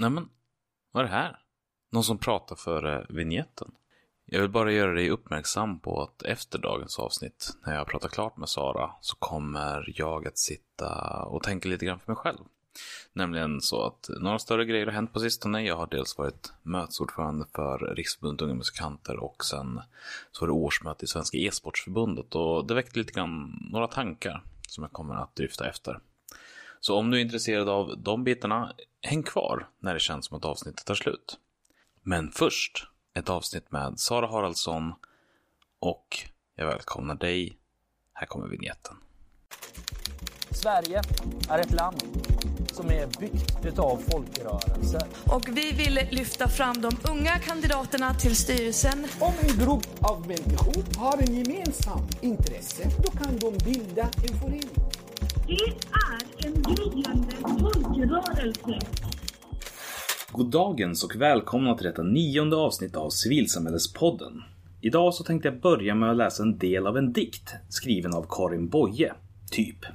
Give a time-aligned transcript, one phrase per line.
[0.00, 0.28] Nämen,
[0.92, 1.38] vad är det här?
[1.92, 3.70] Någon som pratar före eh, vignetten?
[4.24, 8.36] Jag vill bara göra dig uppmärksam på att efter dagens avsnitt, när jag pratar klart
[8.36, 12.38] med Sara, så kommer jag att sitta och tänka lite grann för mig själv.
[13.12, 15.62] Nämligen så att några större grejer har hänt på sistone.
[15.62, 19.80] Jag har dels varit mötesordförande för Riksförbundet Unga Musikanter och sen
[20.32, 24.84] så var det årsmöte i Svenska E-sportsförbundet och det väckte lite grann några tankar som
[24.84, 26.00] jag kommer att dryfta efter.
[26.80, 28.72] Så om du är intresserad av de bitarna,
[29.02, 31.38] häng kvar när det känns som att avsnittet tar slut.
[32.02, 34.92] Men först ett avsnitt med Sara Haraldsson
[35.78, 36.18] och
[36.54, 37.56] jag välkomnar dig.
[38.12, 38.96] Här kommer vignetten.
[40.50, 41.02] Sverige
[41.48, 42.02] är ett land
[42.72, 45.02] som är byggt utav folkrörelser.
[45.26, 49.06] Och vi vill lyfta fram de unga kandidaterna till styrelsen.
[49.20, 54.88] Om en grupp av människor har en gemensam intresse, då kan de bilda en förening.
[55.48, 58.78] Det är en gryende folkrörelse.
[60.32, 64.42] God dagens och välkomna till detta nionde avsnitt av Civilsamhällespodden.
[64.80, 68.26] Idag så tänkte jag börja med att läsa en del av en dikt skriven av
[68.28, 69.12] Karin Boye,
[69.50, 69.86] typ.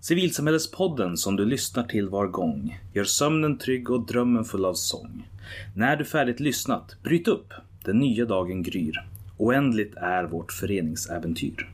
[0.00, 5.28] Civilsamhällespodden som du lyssnar till var gång gör sömnen trygg och drömmen full av sång.
[5.76, 7.52] När du färdigt lyssnat, bryt upp,
[7.84, 9.08] den nya dagen gryr.
[9.36, 11.73] Oändligt är vårt föreningsäventyr.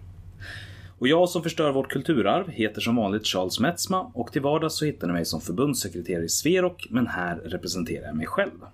[1.01, 4.85] Och jag som förstör vårt kulturarv heter som vanligt Charles Metzma och till vardags så
[4.85, 8.67] hittar ni mig som förbundssekreterare i Sverok men här representerar jag mig själv.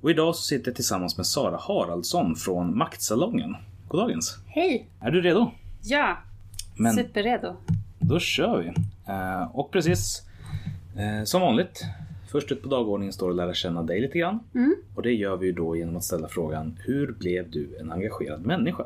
[0.00, 3.56] Och idag så sitter jag tillsammans med Sara Haraldsson från Maktsalongen.
[3.88, 4.38] Goddagens!
[4.46, 4.88] Hej!
[5.00, 5.50] Är du redo?
[5.82, 6.16] Ja,
[6.76, 7.56] Men superredo.
[7.98, 8.68] då kör vi!
[9.12, 10.22] Eh, och precis
[10.96, 11.84] eh, som vanligt
[12.32, 14.40] Först ut på dagordningen står att lära känna dig lite grann.
[14.54, 14.74] Mm.
[14.94, 18.46] Och det gör vi ju då genom att ställa frågan Hur blev du en engagerad
[18.46, 18.84] människa?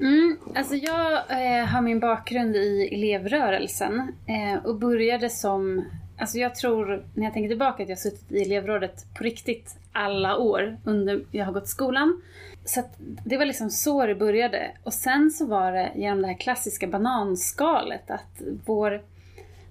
[0.00, 5.84] Mm, alltså jag eh, har min bakgrund i elevrörelsen eh, och började som,
[6.18, 9.76] alltså jag tror när jag tänker tillbaka att jag har suttit i elevrådet på riktigt
[9.92, 12.22] alla år under jag har gått skolan.
[12.64, 14.70] Så att det var liksom så det började.
[14.82, 19.02] Och sen så var det genom det här klassiska bananskalet att vår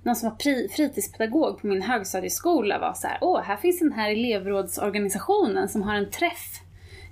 [0.03, 3.92] någon som var pri, fritidspedagog på min högstadieskola var så här, åh, här finns den
[3.92, 6.62] här elevrådsorganisationen som har en träff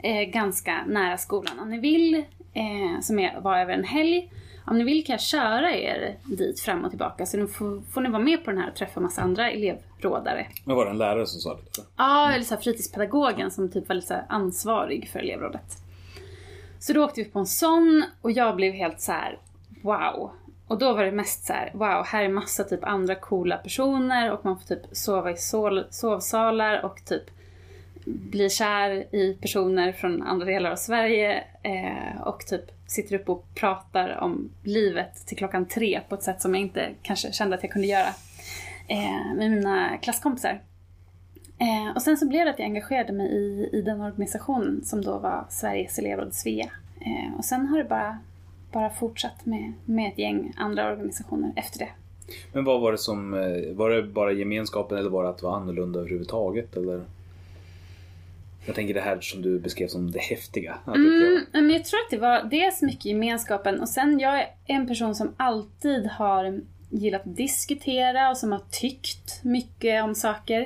[0.04, 1.60] eh, ganska nära skolan.
[1.60, 4.32] Om ni vill, eh, som är, var över en helg,
[4.66, 8.02] om ni vill kan jag köra er dit fram och tillbaka så nu får, får
[8.02, 10.48] ni vara med på den här och träffa massa andra elevrådare.
[10.66, 11.82] Men var det en lärare som sa det?
[11.98, 15.78] Ja, eller så här fritidspedagogen som typ var lite ansvarig för elevrådet.
[16.80, 19.38] Så då åkte vi på en sån och jag blev helt så här:
[19.82, 20.32] wow.
[20.68, 24.32] Och då var det mest så här: wow, här är massa typ andra coola personer
[24.32, 27.24] och man får typ sova i sol, sovsalar och typ
[28.06, 33.46] blir kär i personer från andra delar av Sverige eh, och typ sitter upp och
[33.56, 37.64] pratar om livet till klockan tre på ett sätt som jag inte kanske kände att
[37.64, 38.10] jag kunde göra
[38.88, 40.62] eh, med mina klasskompisar.
[41.58, 45.02] Eh, och sen så blev det att jag engagerade mig i, i den organisationen som
[45.02, 46.70] då var Sveriges elevråd Svea.
[47.00, 48.18] Eh, och sen har det bara,
[48.72, 51.90] bara fortsatt med, med ett gäng andra organisationer efter det.
[52.54, 55.56] Men vad var det som, eh, var det bara gemenskapen eller var det att vara
[55.56, 57.04] annorlunda överhuvudtaget eller?
[58.66, 60.78] Jag tänker det här som du beskrev som det häftiga.
[60.88, 64.88] Mm, men jag tror att det var dels mycket gemenskapen och sen jag är en
[64.88, 70.62] person som alltid har gillat att diskutera och som har tyckt mycket om saker.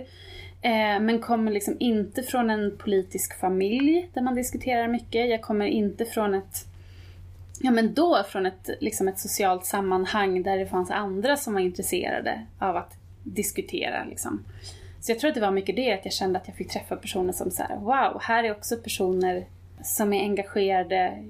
[0.62, 5.30] Eh, men kommer liksom inte från en politisk familj där man diskuterar mycket.
[5.30, 6.66] Jag kommer inte från ett
[7.60, 11.62] Ja men då från ett, liksom ett socialt sammanhang där det fanns andra som var
[11.62, 12.94] intresserade av att
[13.24, 14.06] diskutera.
[14.06, 14.44] Liksom.
[15.08, 16.96] Så jag tror att det var mycket det, att jag kände att jag fick träffa
[16.96, 19.46] personer som så här: wow, här är också personer
[19.84, 21.24] som är engagerade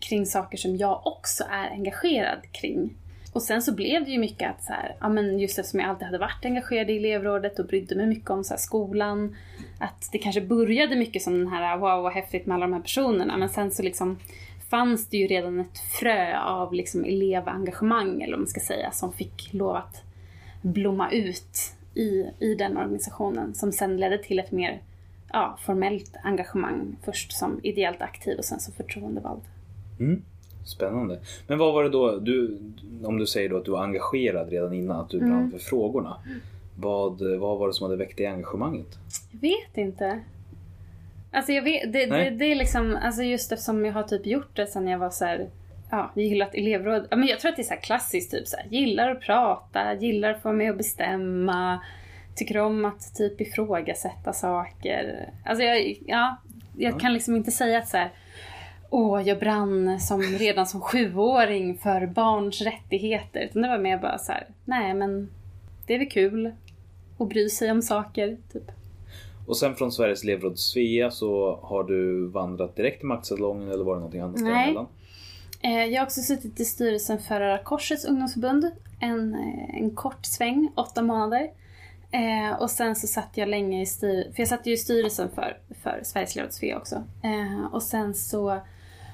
[0.00, 2.94] kring saker som jag också är engagerad kring.
[3.32, 5.88] Och sen så blev det ju mycket att så här, ja men just eftersom jag
[5.88, 9.36] alltid hade varit engagerad i elevrådet och brydde mig mycket om så här skolan,
[9.78, 12.80] att det kanske började mycket som den här wow vad häftigt med alla de här
[12.80, 14.18] personerna, men sen så liksom
[14.70, 19.12] fanns det ju redan ett frö av liksom elevengagemang eller vad man ska säga som
[19.12, 20.02] fick lov att
[20.62, 24.80] blomma ut i, i den organisationen som sen ledde till ett mer
[25.32, 26.96] ja, formellt engagemang.
[27.04, 29.40] Först som ideellt aktiv och sen som förtroendevald.
[30.00, 30.22] Mm.
[30.64, 31.20] Spännande.
[31.46, 32.58] Men vad var det då, du,
[33.04, 35.50] om du säger då att du var engagerad redan innan, att du brann Mm.
[35.50, 36.16] för frågorna.
[36.80, 38.98] Vad, vad var det som hade väckt det engagemanget?
[39.30, 40.20] Jag vet inte.
[41.30, 44.56] Alltså jag vet, det, det, det är liksom, alltså just eftersom jag har typ gjort
[44.56, 45.46] det sen jag var så här,
[45.92, 47.06] ja, gillat elevråd.
[47.10, 49.94] Ja, men jag tror att det är så klassiskt, typ så här, gillar att prata,
[49.94, 51.80] gillar att få vara med och bestämma,
[52.36, 55.30] tycker om att typ ifrågasätta saker.
[55.46, 56.36] Alltså jag, ja,
[56.76, 56.98] jag Ja.
[56.98, 58.10] kan liksom inte säga att så här,
[58.90, 63.40] åh, jag brann som, redan som sjuåring för barns rättigheter.
[63.40, 65.28] Utan det var mer bara så här, nej men
[65.86, 66.52] det är väl kul.
[67.16, 68.36] och bry sig om saker.
[68.52, 68.70] Typ.
[69.46, 73.94] Och sen från Sveriges elevråd Svea så har du vandrat direkt till maktsalongen eller var
[73.94, 74.76] det någonting annat Nej.
[75.62, 78.70] Eh, jag har också suttit i styrelsen för Röda Korsets ungdomsförbund.
[79.00, 81.50] En, eh, en kort sväng, åtta månader.
[82.10, 85.28] Eh, och sen så satt jag länge i styrelsen, för jag satt ju i styrelsen
[85.34, 87.04] för, för Sveriges elevråd Svea också.
[87.22, 88.60] Eh, och sen så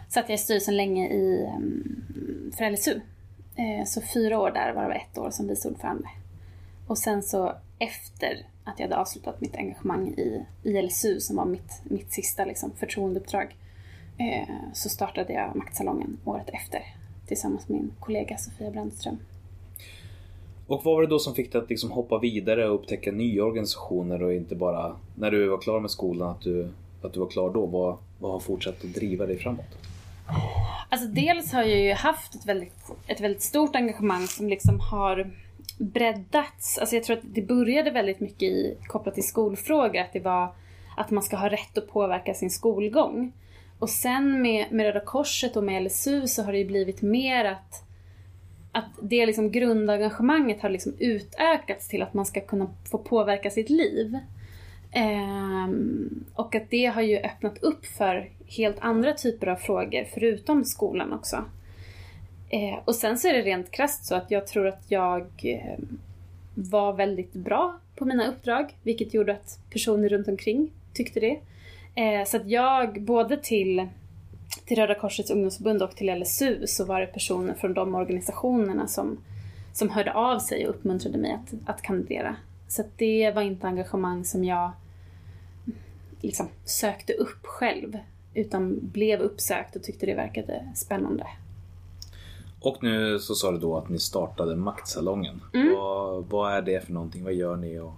[0.09, 3.01] satt jag i styrelsen länge i, um, för LSU.
[3.57, 6.09] Eh, så fyra år där, varav ett år som vice ordförande.
[6.87, 11.45] Och sen så efter att jag hade avslutat mitt engagemang i, i LSU som var
[11.45, 13.68] mitt, mitt sista liksom, förtroendeuppdrag eh,
[14.73, 16.83] så startade jag Maktsalongen året efter
[17.27, 19.19] tillsammans med min kollega Sofia Brännström.
[20.67, 23.45] Och vad var det då som fick dig att liksom hoppa vidare och upptäcka nya
[23.45, 26.69] organisationer och inte bara när du var klar med skolan att du,
[27.03, 27.67] att du var klar då?
[27.67, 29.79] Vad, vad har fortsatt att driva dig framåt?
[30.89, 35.31] Alltså dels har jag ju haft ett väldigt, ett väldigt stort engagemang som liksom har
[35.79, 36.79] breddats.
[36.79, 40.53] Alltså jag tror att det började väldigt mycket i, kopplat till skolfrågor, att det var
[40.97, 43.33] att man ska ha rätt att påverka sin skolgång.
[43.79, 47.45] Och sen med, med Röda Korset och med LSU så har det ju blivit mer
[47.45, 47.85] att,
[48.73, 53.71] att det liksom grundengagemanget har liksom utökats till att man ska kunna få påverka sitt
[53.71, 54.19] liv.
[54.93, 60.65] Ehm, och att det har ju öppnat upp för helt andra typer av frågor förutom
[60.65, 61.45] skolan också.
[62.51, 65.99] Eh, och sen så är det rent krasst så att jag tror att jag ehm,
[66.55, 71.41] var väldigt bra på mina uppdrag, vilket gjorde att personer runt omkring tyckte det.
[71.99, 73.89] Eh, så att jag, både till,
[74.65, 79.19] till Röda Korsets ungdomsförbund och till LSU, så var det personer från de organisationerna som,
[79.73, 82.37] som hörde av sig och uppmuntrade mig att, att kandidera.
[82.69, 84.71] Så att det var inte engagemang som jag
[86.21, 87.99] liksom sökte upp själv,
[88.35, 91.27] utan blev uppsökt och tyckte det verkade spännande.
[92.61, 95.41] Och nu så sa du då att ni startade Maktsalongen.
[95.55, 95.75] Mm.
[95.75, 97.25] Vad, vad är det för någonting?
[97.25, 97.79] Vad gör ni?
[97.79, 97.93] Och...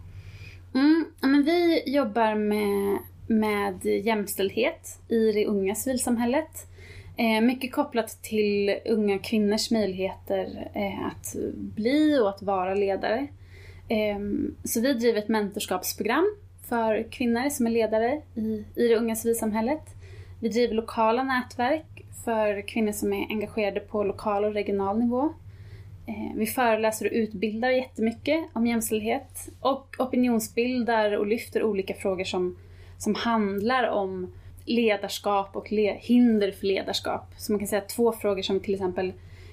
[0.75, 2.99] Mm, men vi jobbar med,
[3.31, 6.67] med jämställdhet i det unga civilsamhället.
[7.17, 13.27] Eh, mycket kopplat till unga kvinnors möjligheter eh, att bli och att vara ledare.
[13.89, 16.37] Ehm, så vi driver ett mentorskapsprogram
[16.69, 19.83] för kvinnor som är ledare i, i det unga civilsamhället.
[20.41, 25.33] Vi driver lokala nätverk för kvinnor som är engagerade på lokal och regional nivå.
[26.07, 32.57] Ehm, vi föreläser och utbildar jättemycket om jämställdhet och opinionsbildar och lyfter olika frågor som,
[33.01, 34.33] som handlar om
[34.65, 37.35] ledarskap och le hinder för ledarskap.
[37.37, 39.13] Så man kan säga att två frågor som till exempel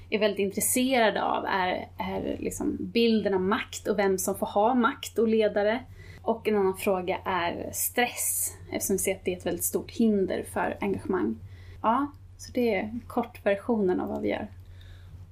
[0.10, 4.74] är väldigt intresserade av är, är liksom bilden av makt och vem som får ha
[4.74, 5.84] makt och ledare.
[6.22, 9.92] Och en annan fråga är stress, eftersom vi ser att det är ett väldigt stort
[9.92, 11.36] hinder för engagemang.
[11.82, 14.48] Ja, så det är kortversionen av vad vi gör.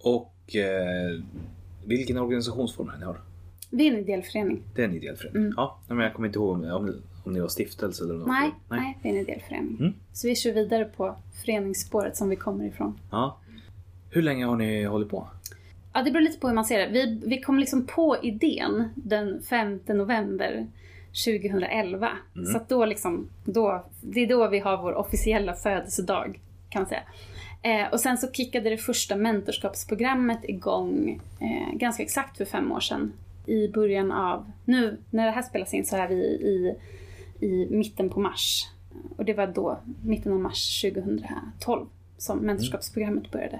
[0.03, 1.21] Och eh,
[1.85, 3.21] vilken organisationsform är det ni har?
[3.69, 4.63] Vi är en ideell förening.
[4.75, 5.53] Det är en ideell förening?
[5.57, 8.27] Ja, men jag kommer inte ihåg om, om, om ni var stiftelse eller något.
[8.27, 9.77] Nej, nej, vi är en ideell förening.
[9.79, 9.93] Mm.
[10.13, 12.99] Så vi kör vidare på föreningsspåret som vi kommer ifrån.
[13.11, 13.37] Ja.
[14.09, 15.27] Hur länge har ni hållit på?
[15.93, 16.87] Ja, det beror lite på hur man ser det.
[16.87, 20.67] Vi, vi kom liksom på idén den 5 november
[21.25, 22.09] 2011.
[22.51, 26.39] Så att då liksom, då, det är då vi har vår officiella födelsedag
[26.69, 27.03] kan man säga.
[27.61, 32.79] Eh, och sen så kickade det första mentorskapsprogrammet igång eh, ganska exakt för fem år
[32.79, 33.13] sedan.
[33.45, 36.75] I början av, nu när det här spelas in så är vi i,
[37.39, 38.67] i mitten på mars.
[39.17, 41.85] Och det var då, mitten av mars 2012,
[42.17, 43.59] som mentorskapsprogrammet började.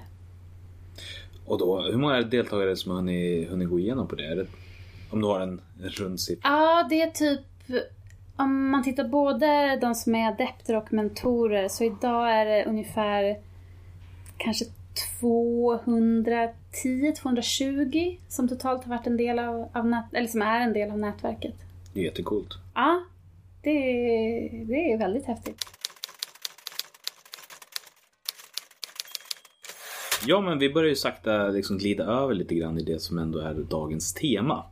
[1.46, 4.48] Och då, hur många deltagare som har hunnit, hunnit gå igenom på det?
[5.10, 6.50] Om du har en rund siffra?
[6.50, 7.42] Ja, det är typ
[8.36, 13.38] om man tittar både de som är adepter och mentorer så idag är det ungefär
[14.38, 14.66] kanske
[15.22, 20.92] 210-220 som totalt har varit en del av, av nät, eller som är en del
[20.92, 21.56] av nätverket.
[21.94, 22.58] Det är jättecoolt.
[22.74, 23.04] Ja,
[23.66, 25.66] det är, det är väldigt häftigt.
[30.28, 33.40] Ja, men vi börjar ju sakta liksom glida över lite grann i det som ändå
[33.40, 34.64] är dagens tema.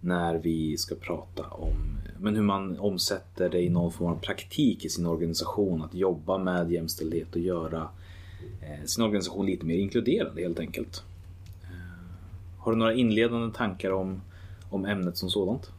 [0.00, 4.84] När vi ska prata om men hur man omsätter det i någon form av praktik
[4.84, 5.82] i sin organisation.
[5.82, 7.88] Att jobba med jämställdhet och göra
[8.62, 11.04] eh, sin organisation lite mer inkluderande helt enkelt.
[11.62, 14.20] Eh, har du några inledande tankar om,
[14.70, 15.70] om ämnet som sådant?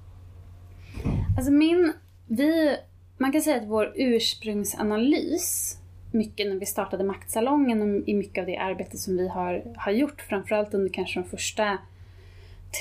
[1.37, 1.93] Alltså min,
[2.29, 2.77] vi,
[3.17, 5.77] man kan säga att vår ursprungsanalys,
[6.11, 9.91] mycket när vi startade Maktsalongen och i mycket av det arbete som vi har, har
[9.91, 11.77] gjort, framförallt under kanske de första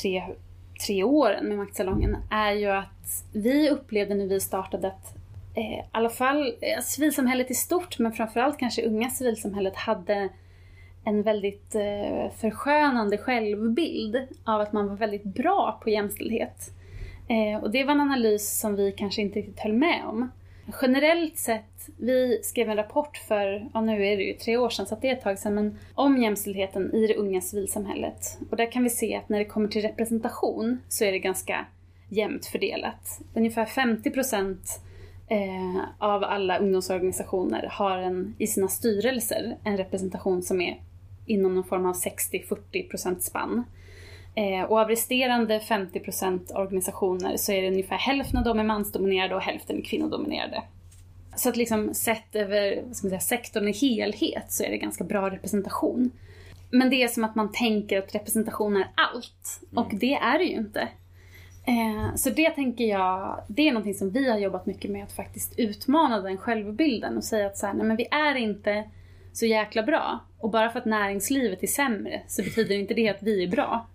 [0.03, 0.23] tre,
[0.87, 5.17] tre åren med Maktsalongen, är ju att vi upplevde när vi startade att
[5.55, 10.29] eh, i alla fall eh, civilsamhället i stort, men framförallt kanske unga civilsamhället hade
[11.05, 16.71] en väldigt eh, förskönande självbild av att man var väldigt bra på jämställdhet.
[17.29, 20.31] Eh, och det var en analys som vi kanske inte riktigt höll med om.
[20.83, 24.87] Generellt sett, vi skrev en rapport för, ja nu är det ju tre år sedan
[24.87, 28.39] så att det är ett tag sedan, men om jämställdheten i det unga civilsamhället.
[28.51, 31.67] Och där kan vi se att när det kommer till representation så är det ganska
[32.09, 33.21] jämnt fördelat.
[33.35, 34.81] Ungefär 50 procent
[35.29, 40.81] eh, av alla ungdomsorganisationer har en, i sina styrelser en representation som är
[41.27, 43.65] inom någon form av 60-40 procent spann.
[44.39, 48.65] Eh, och av resterande 50 procent organisationer så är det ungefär hälften av dem är
[48.65, 50.63] mansdominerade och hälften är kvinnodominerade.
[51.37, 54.79] Så att liksom sett över vad ska man säga, sektorn i helhet så är det
[54.79, 56.11] ganska bra representation.
[56.71, 59.61] Men det är som att man tänker att representation är allt.
[59.75, 60.89] Och det är det ju inte.
[61.67, 65.13] Eh, så det tänker jag, det är någonting som vi har jobbat mycket med att
[65.13, 68.85] faktiskt utmana den självbilden och säga att så här, nej men vi är inte
[69.33, 70.19] så jäkla bra.
[70.39, 73.87] Och bara för att näringslivet är sämre så betyder inte det att vi är bra.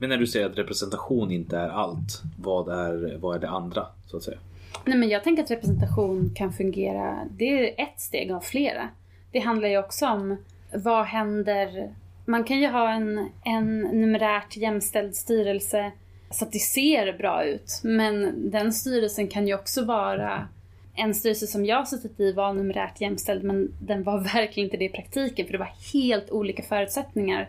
[0.00, 3.86] Men när du säger att representation inte är allt, vad är, vad är det andra
[4.06, 4.38] så att säga?
[4.84, 8.88] Nej men jag tänker att representation kan fungera, det är ett steg av flera.
[9.32, 10.36] Det handlar ju också om
[10.72, 15.92] vad händer, man kan ju ha en, en numerärt jämställd styrelse
[16.30, 17.80] så att det ser bra ut.
[17.84, 20.48] Men den styrelsen kan ju också vara
[20.94, 24.84] en styrelse som jag suttit i var numerärt jämställd men den var verkligen inte det
[24.84, 27.48] i praktiken för det var helt olika förutsättningar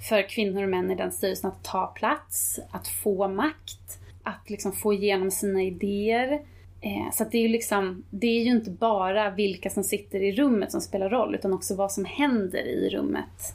[0.00, 4.72] för kvinnor och män i den styrelsen att ta plats, att få makt, att liksom
[4.72, 6.32] få igenom sina idéer.
[6.80, 10.22] Eh, så att det är ju liksom, det är ju inte bara vilka som sitter
[10.22, 13.54] i rummet som spelar roll utan också vad som händer i rummet.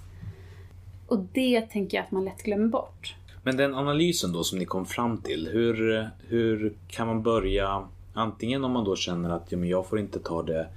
[1.07, 3.15] Och det tänker jag att man lätt glömmer bort.
[3.43, 7.88] Men den analysen då som ni kom fram till, hur, hur kan man börja?
[8.13, 10.67] Antingen om man då känner att ja, men jag får inte ta det,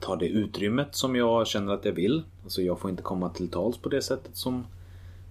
[0.00, 2.22] ta det utrymmet som jag känner att jag vill.
[2.42, 4.66] Alltså jag får inte komma till tals på det sättet som,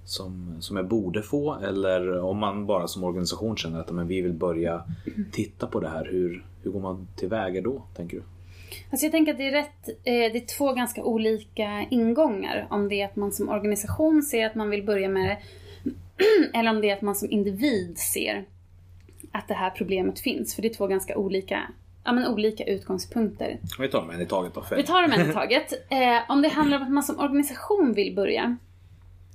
[0.06, 1.54] som, som jag borde få.
[1.54, 4.84] Eller om man bara som organisation känner att men vi vill börja
[5.32, 6.06] titta på det här.
[6.12, 8.24] Hur, hur går man tillväga då, tänker du?
[8.92, 12.68] Alltså jag tänker att det är rätt, eh, det är två ganska olika ingångar.
[12.70, 15.38] Om det är att man som organisation ser att man vill börja med det.
[16.60, 18.46] Eller om det är att man som individ ser
[19.32, 20.56] att det här problemet finns.
[20.56, 21.62] För det är två ganska olika,
[22.04, 23.60] ja, men olika utgångspunkter.
[23.80, 24.62] Vi tar dem en i taget då.
[24.62, 24.76] För...
[24.76, 25.74] Vi tar dem en i taget.
[25.90, 28.58] Eh, om det handlar om att man som organisation vill börja.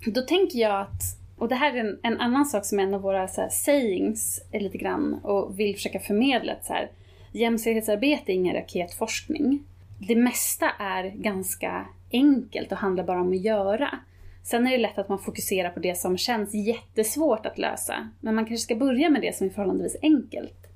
[0.06, 1.02] Då tänker jag att,
[1.38, 3.48] och det här är en, en annan sak som är en av våra så här,
[3.48, 6.90] sayings är lite grann och vill försöka förmedla att så här,
[7.32, 9.64] jämställdhetsarbete är ingen raketforskning.
[9.98, 13.98] Det mesta är ganska enkelt och handlar bara om att göra.
[14.42, 18.08] Sen är det lätt att man fokuserar på det som känns jättesvårt att lösa.
[18.20, 20.66] Men man kanske ska börja med det som är förhållandevis enkelt.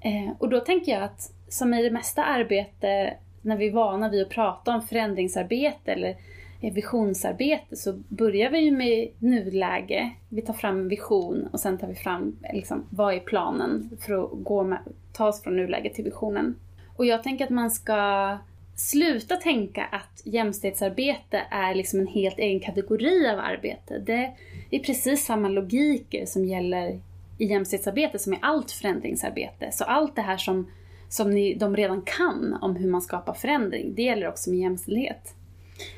[0.00, 4.08] Eh, och då tänker jag att som i det mesta arbete, när vi är vana
[4.08, 6.16] vid att prata om förändringsarbete eller
[6.60, 10.10] Eh, visionsarbete så börjar vi ju med nuläge.
[10.28, 14.24] Vi tar fram en vision och sen tar vi fram liksom, vad är planen för
[14.24, 14.78] att gå med,
[15.12, 16.54] ta oss från nuläget till visionen.
[16.96, 18.38] Och jag tänker att man ska
[18.76, 23.98] sluta tänka att jämställdhetsarbete är liksom en helt egen kategori av arbete.
[23.98, 24.32] Det
[24.70, 27.00] är precis samma logiker som gäller
[27.38, 29.72] i jämställdhetsarbete som i allt förändringsarbete.
[29.72, 30.70] Så allt det här som,
[31.08, 35.35] som ni, de redan kan om hur man skapar förändring, det gäller också med jämställdhet.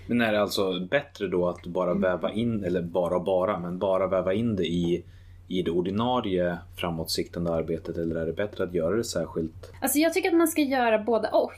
[0.06, 4.06] Men är det alltså bättre då att bara väva in, eller bara bara, men bara
[4.06, 5.04] väva in det i,
[5.48, 9.72] i det ordinarie framåtsiktande arbetet eller är det bättre att göra det särskilt?
[9.80, 11.52] Alltså jag tycker att man ska göra både och.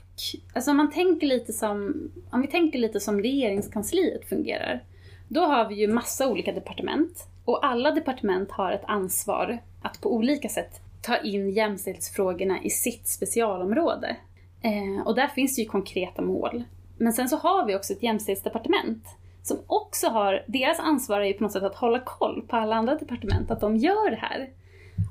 [0.54, 1.94] Alltså om man tänker lite som,
[2.30, 4.84] om vi tänker lite som regeringskansliet fungerar.
[5.28, 10.14] Då har vi ju massa olika departement och alla departement har ett ansvar att på
[10.14, 14.16] olika sätt ta in jämställdhetsfrågorna i sitt specialområde.
[14.62, 16.64] Eh, och där finns det ju konkreta mål.
[17.00, 19.04] Men sen så har vi också ett jämställdhetsdepartement
[19.42, 22.76] som också har, deras ansvar är ju på något sätt att hålla koll på alla
[22.76, 24.50] andra departement, att de gör det här.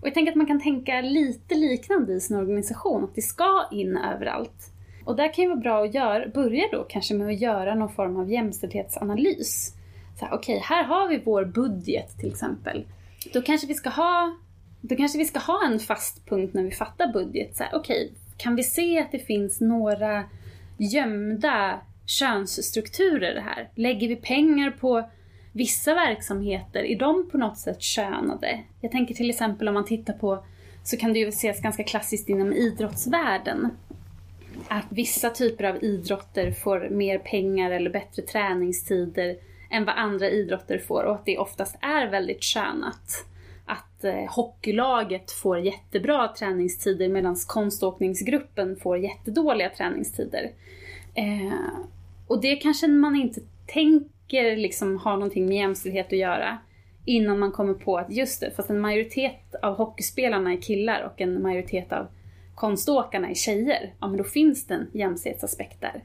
[0.02, 3.68] Och jag tänker att man kan tänka lite liknande i sin organisation, att det ska
[3.72, 4.72] in överallt.
[5.06, 7.90] Och där kan ju vara bra att göra, börja då kanske med att göra någon
[7.90, 9.74] form av jämställdhetsanalys.
[10.22, 12.86] Okej, okay, här har vi vår budget till exempel.
[13.34, 14.38] Då kanske vi ska ha,
[14.82, 17.62] då kanske vi ska ha en fast punkt när vi fattar budget.
[17.74, 20.26] Okej, okay, kan vi se att det finns några
[20.80, 23.70] gömda könsstrukturer här?
[23.76, 25.10] Lägger vi pengar på
[25.52, 28.60] vissa verksamheter, är de på något sätt könade?
[28.82, 30.44] Jag tänker till exempel om man tittar på,
[30.84, 33.70] så kan det ju ses ganska klassiskt inom idrottsvärlden.
[34.68, 39.36] Att vissa typer av idrotter får mer pengar eller bättre träningstider
[39.72, 43.26] än vad andra idrotter får och att det oftast är väldigt könat.
[44.00, 50.52] Att eh, hockeylaget får jättebra träningstider medan konståkningsgruppen får jättedåliga träningstider.
[51.16, 51.80] Eh,
[52.28, 56.58] och det kanske man inte tänker liksom har någonting med jämställdhet att göra
[57.06, 61.22] innan man kommer på att just det, fast en majoritet av hockeyspelarna är killar och
[61.22, 62.08] en majoritet av
[62.56, 66.04] konståkarna är tjejer, ja men då finns det en jämställdhetsaspekt där.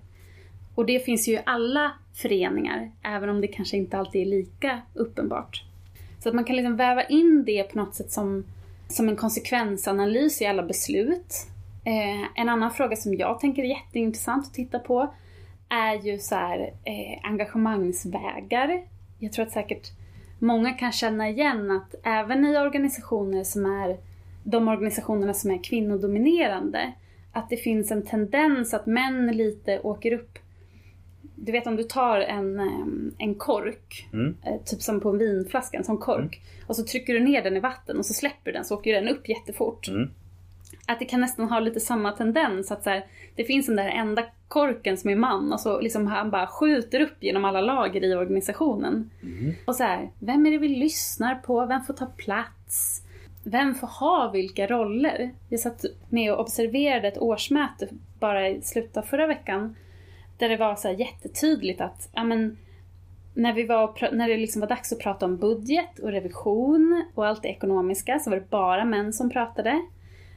[0.74, 4.80] Och det finns ju i alla föreningar, även om det kanske inte alltid är lika
[4.94, 5.64] uppenbart.
[6.24, 8.44] Så att man kan liksom väva in det på något sätt som,
[8.88, 11.46] som en konsekvensanalys i alla beslut.
[11.84, 15.14] Eh, en annan fråga som jag tänker är jätteintressant att titta på
[15.68, 18.82] är ju så här, eh, engagemangsvägar.
[19.18, 19.92] Jag tror att säkert
[20.38, 23.96] många kan känna igen att även i organisationer som är
[24.44, 26.92] de organisationerna som är kvinnodominerande,
[27.32, 30.38] att det finns en tendens att män lite åker upp
[31.36, 32.60] du vet om du tar en,
[33.18, 34.36] en kork, Mm.
[34.46, 36.40] eh, typ som på en vinflaska, en sån kork.
[36.66, 39.08] Och så trycker du ner den i vatten och så släpper den så åker den
[39.08, 39.88] upp jättefort.
[39.88, 40.10] Mm.
[40.86, 43.88] Att det kan nästan ha lite samma tendens att så här, det finns den där
[43.88, 48.04] enda korken som är man och så liksom han bara skjuter upp genom alla lager
[48.04, 49.10] i organisationen.
[49.66, 51.66] Och så här, vem är det vi lyssnar på?
[51.66, 53.02] Vem får ta plats?
[53.44, 55.30] Vem får ha vilka roller?
[55.48, 57.88] Jag satt med och observerade ett årsmöte
[58.20, 59.76] bara i slutet av förra veckan.
[60.38, 62.56] Där det var så här jättetydligt att, ja men,
[63.34, 67.26] när, vi var, när det liksom var dags att prata om budget och revision och
[67.26, 69.82] allt det ekonomiska så var det bara män som pratade.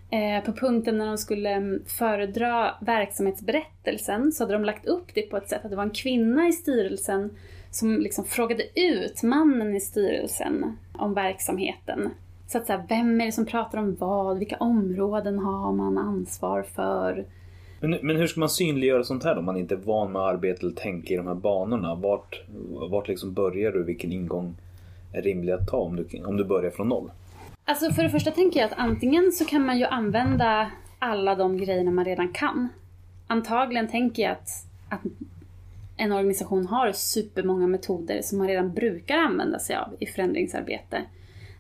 [0.10, 5.22] Eh, på punkten när de skulle mm, föredra verksamhetsberättelsen så hade de lagt upp det
[5.22, 7.38] på ett sätt att det var en kvinna i styrelsen
[7.72, 12.10] som liksom frågade ut mannen i styrelsen om verksamheten.
[12.48, 14.40] Så att så här, vem är det som pratar om vad?
[14.40, 17.26] Vilka områden har man ansvar för?
[17.80, 19.40] Men, men hur ska man synliggöra sånt här då?
[19.40, 21.96] Om man inte är van med att arbeta eller tänka i de här banorna.
[21.96, 22.44] Vart,
[22.90, 23.84] vart liksom börjar du?
[23.84, 24.56] Vilken ingång
[25.14, 27.12] är rimlig att ta om du, om du börjar från noll?
[27.66, 31.58] Alltså för det första tänker jag att antingen så kan man ju använda alla de
[31.58, 32.68] grejerna man redan kan.
[33.28, 34.50] Antagligen tänker jag att,
[34.90, 35.02] att
[35.98, 41.02] en organisation har supermånga metoder som man redan brukar använda sig av i förändringsarbete.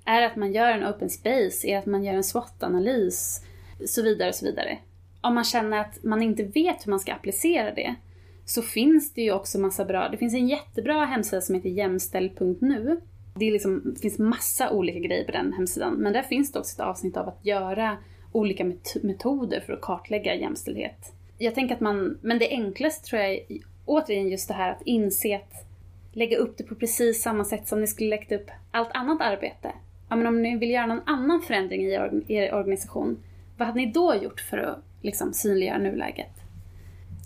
[0.05, 3.43] Är att man gör en open space, är att man gör en SWOT-analys,
[3.86, 4.77] så vidare och så vidare.
[5.27, 7.96] Om man känner att man inte vet hur man ska applicera det,
[8.46, 13.01] så finns det ju också massa bra, det finns en jättebra hemsida som heter jämställd.nu.
[13.35, 16.74] Det, liksom, det finns massa olika grejer på den hemsidan, men där finns det också
[16.74, 17.98] ett avsnitt av att göra
[18.31, 21.13] olika met- metoder för att kartlägga jämställdhet.
[21.37, 23.44] Jag tänker att man, men det enklaste tror jag är
[23.85, 25.66] återigen just det här att inse att
[26.13, 29.72] lägga upp det på precis samma sätt som ni skulle lägga upp allt annat arbete.
[30.09, 33.24] Ja, men om ni vill göra någon annan förändring i er, er organisation,
[33.57, 36.31] vad hade ni då gjort för att liksom, synliggöra nuläget?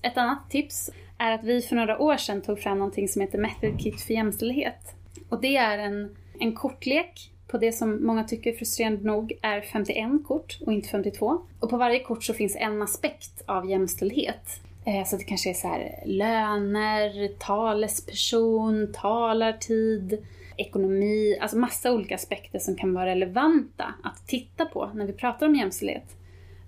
[0.04, 3.38] Ett annat tips är att vi för några år sedan tog fram någonting som heter
[3.38, 4.96] Method Kit för jämställdhet.
[5.30, 10.28] Och det är en, en kortlek på det som många tycker frustrerande nog är 51
[10.28, 11.42] kort och inte 52.
[11.60, 14.62] Och på varje kort så finns en aspekt av jämställdhet.
[14.86, 20.26] Eh, så det kanske är så här löner, talesperson, talartid,
[20.58, 25.48] ekonomi, alltså massa olika aspekter som kan vara relevanta att titta på när vi pratar
[25.48, 26.16] om jämställdhet.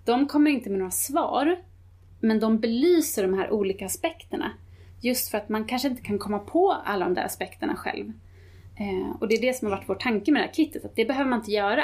[0.06, 1.56] De kommer inte med några svar,
[2.20, 4.52] men de belyser de här olika aspekterna.
[5.02, 8.12] Just för att man kanske inte kan komma på alla de där aspekterna själv.
[8.80, 10.96] Eh, och det är det som har varit vår tanke med det här kittet, att
[10.96, 11.84] det behöver man inte göra.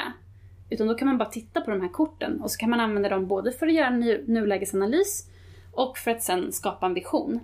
[0.70, 3.08] Utan då kan man bara titta på de här korten och så kan man använda
[3.08, 5.26] dem både för att göra en nu- nulägesanalys
[5.72, 7.40] och för att sen skapa en vision.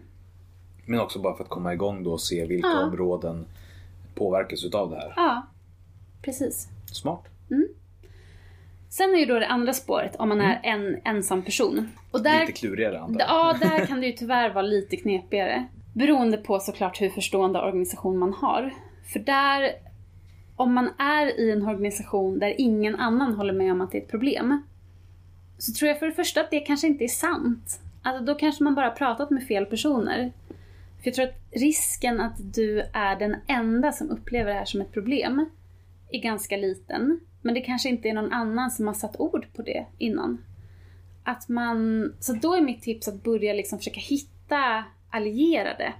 [0.87, 2.85] Men också bara för att komma igång då och se vilka Ja.
[2.87, 3.47] områden
[4.15, 5.13] påverkas utav det här.
[5.17, 5.43] Ja,
[6.23, 6.69] precis.
[6.93, 7.25] Smart.
[8.97, 11.89] Sen är ju då det andra spåret om man är en ensam person.
[12.11, 13.29] Och där, Lite klurigare antar jag.
[13.29, 15.67] Ja, där kan det ju tyvärr vara lite knepigare.
[15.93, 18.75] Beroende på såklart hur förstående organisation man har.
[19.13, 19.73] För där,
[20.57, 24.03] om man är i en organisation där ingen annan håller med om att det är
[24.03, 24.63] ett problem.
[25.59, 27.81] Så tror jag för det första att det kanske inte är sant.
[28.03, 30.33] Alltså då kanske man bara pratat med fel personer.
[31.03, 34.81] För jag tror att risken att du är den enda som upplever det här som
[34.81, 35.51] ett problem
[36.11, 37.21] är ganska liten.
[37.47, 40.45] Men det kanske inte är någon annan som har satt ord på det innan.
[41.25, 45.93] Att man, så då är mitt tips att börja liksom försöka hitta allierade.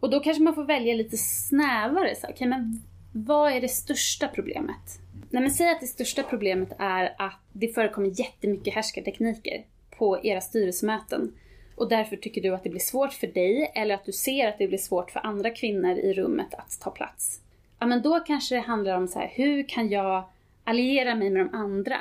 [0.00, 2.14] Och då kanske man får välja lite snävare.
[2.14, 2.82] Så, okay, men
[3.12, 4.98] vad är det största problemet?
[5.30, 9.64] Nej, men säg att det största problemet är att det förekommer jättemycket härskartekniker
[9.98, 11.32] på era styrelsemöten.
[11.76, 14.58] Och därför tycker du att det blir svårt för dig eller att du ser att
[14.58, 17.40] det blir svårt för andra kvinnor i rummet att ta plats.
[17.78, 20.28] Ja, men då kanske det handlar om så här, hur kan jag
[20.64, 21.96] alliera mig med de andra?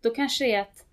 [0.00, 0.86] Då kanske det är att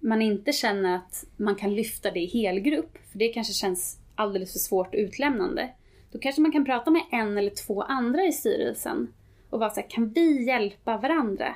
[0.00, 4.52] man inte känner att man kan lyfta det i helgrupp, för det kanske känns alldeles
[4.52, 5.68] för svårt och utlämnande.
[6.12, 9.12] Då kanske man kan prata med en eller två andra i styrelsen
[9.50, 11.54] och vara så här, kan vi hjälpa varandra?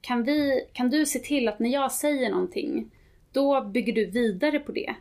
[0.00, 2.90] Kan, vi, kan du se till att när jag säger någonting,
[3.32, 4.94] då bygger du vidare på det?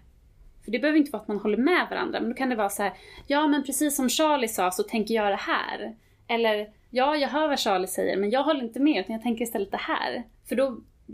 [0.63, 2.69] För det behöver inte vara att man håller med varandra, men då kan det vara
[2.69, 2.93] så här,
[3.27, 5.95] ja men precis som Charlie sa så tänker jag det här.
[6.27, 9.43] Eller ja, jag hör vad Charlie säger, men jag håller inte med, utan jag tänker
[9.43, 10.23] istället det här.
[10.49, 10.65] För då,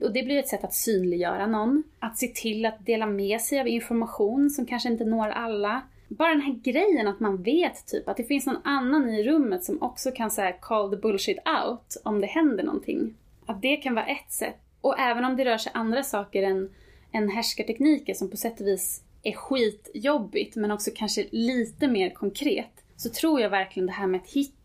[0.01, 1.83] och det blir ett sätt att synliggöra någon.
[1.99, 5.81] Att se till att dela med sig av information som kanske inte når alla.
[6.07, 9.63] Bara den här grejen att man vet typ att det finns någon annan i rummet
[9.63, 13.13] som också kan säga call the bullshit out om det händer någonting.
[13.45, 14.57] Att det kan vara ett sätt.
[14.81, 16.69] Och även om det rör sig andra saker än,
[17.11, 22.83] än härskartekniker som på sätt och vis är skitjobbigt men också kanske lite mer konkret.
[22.95, 24.60] Så tror jag verkligen det här med att hitta,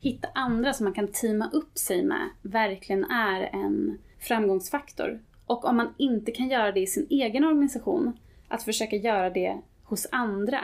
[0.00, 5.20] hitta andra som man kan teama upp sig med verkligen är en framgångsfaktor.
[5.46, 9.58] Och om man inte kan göra det i sin egen organisation, att försöka göra det
[9.82, 10.60] hos andra.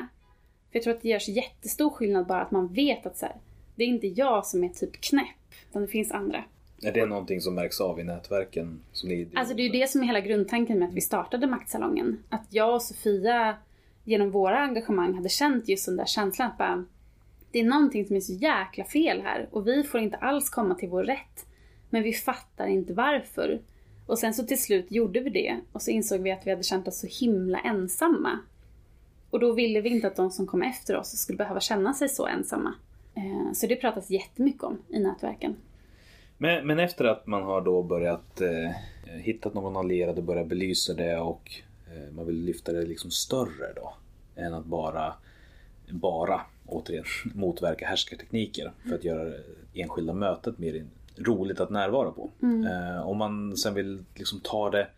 [0.70, 3.36] För jag tror att det görs jättestor skillnad bara att man vet att så här,
[3.74, 5.26] det är inte jag som är typ knäpp,
[5.70, 6.44] utan det finns andra.
[6.82, 8.80] Är det någonting som märks av i nätverken?
[8.92, 11.46] Som ni Alltså det är ju det som är hela grundtanken med att vi startade
[11.46, 12.18] Maktsalongen.
[12.28, 13.56] Att jag och Sofia
[14.04, 16.84] genom våra engagemang hade känt just den där känslan att bara,
[17.54, 20.74] det är någonting som är så jäkla fel här och vi får inte alls komma
[20.74, 21.46] till vår rätt.
[21.90, 23.60] Men vi fattar inte varför.
[24.06, 26.62] Och sen så till slut gjorde vi det och så insåg vi att vi hade
[26.62, 28.38] känt oss så himla ensamma.
[29.30, 32.08] Och då ville vi inte att de som kom efter oss skulle behöva känna sig
[32.08, 32.74] så ensamma.
[33.14, 35.56] Eh, så det pratas jättemycket om i nätverken.
[36.38, 38.70] Men, men efter att man har då börjat eh,
[39.20, 41.50] hittat någon allierad och börjat belysa det och
[41.86, 43.94] eh, man vill lyfta det liksom större då.
[44.36, 45.14] Än att bara,
[45.90, 49.32] bara återigen motverka härskartekniker för att göra
[49.74, 50.84] enskilda mötet mer
[51.16, 52.30] roligt att närvara på.
[52.42, 54.88] Eh, om man sen vill liksom ta det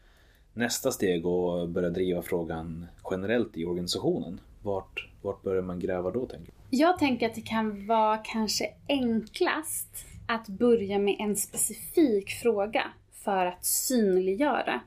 [0.55, 4.41] nästa steg och börja driva frågan generellt i organisationen.
[4.63, 6.77] Vart, vart börjar man gräva då tänker du?
[6.77, 13.47] Jag tänker att det kan vara kanske enklast att börja med en specifik fråga för
[13.47, 14.81] att synliggöra.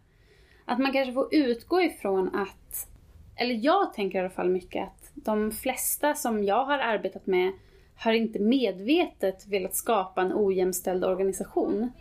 [0.65, 2.87] Att man kanske får utgå ifrån att,
[3.35, 7.51] eller jag tänker i alla fall mycket att de flesta som jag har arbetat med
[7.95, 11.91] har inte medvetet velat skapa en ojämställd organisation.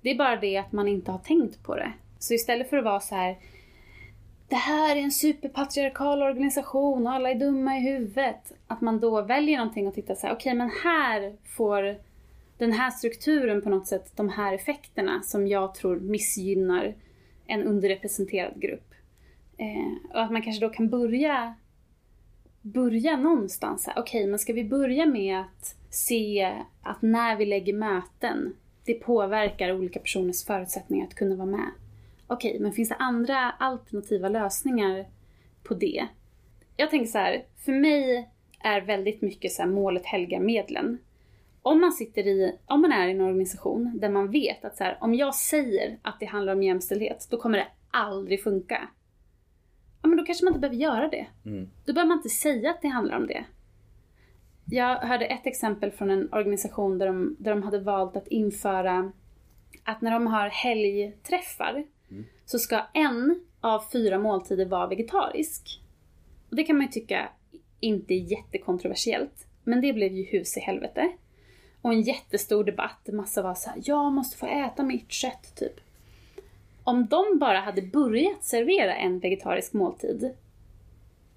[0.00, 1.92] Det är bara det att man inte har tänkt på det.
[2.18, 3.36] Så istället för att vara så här
[4.48, 8.52] det här är en superpatriarkal organisation och alla är dumma i huvudet.
[8.66, 11.96] Att man då väljer någonting och tittar så här, okej men här får
[12.58, 16.94] den här strukturen på något sätt de här effekterna som jag tror missgynnar
[17.46, 18.94] en underrepresenterad grupp.
[19.56, 21.54] Eh, och att man kanske då kan börja
[22.64, 23.88] börja någonstans.
[23.88, 28.94] Okej, Okej, men ska vi börja med att se att när vi lägger möten, det
[28.94, 31.70] påverkar olika personers förutsättningar att kunna vara med.
[32.26, 35.06] Okej, men finns det andra alternativa lösningar
[35.62, 36.06] på det?
[36.76, 38.28] Jag tänker så här, för mig
[38.60, 40.98] är väldigt mycket så här målet helgar medlen.
[41.62, 44.84] Om man sitter i, om man är i en organisation där man vet att så
[44.84, 48.88] här, om jag säger att det handlar om jämställdhet, då kommer det aldrig funka.
[50.04, 51.26] Ja, men då kanske man inte behöver göra det.
[51.84, 53.44] Då behöver man inte säga att det handlar om det.
[54.64, 59.12] Jag hörde ett exempel från en organisation där de, där de hade valt att införa
[59.84, 61.84] att när de har helgträffar
[62.44, 65.80] så ska en av fyra måltider vara vegetarisk.
[66.50, 67.28] Och det kan man ju tycka
[67.80, 69.46] inte är jättekontroversiellt.
[69.64, 71.12] Men det blev ju hus i helvete.
[71.82, 75.80] Och en jättestor debatt massa var så här: jag måste få äta mitt kött typ.
[76.84, 80.34] Om de bara hade börjat servera en vegetarisk måltid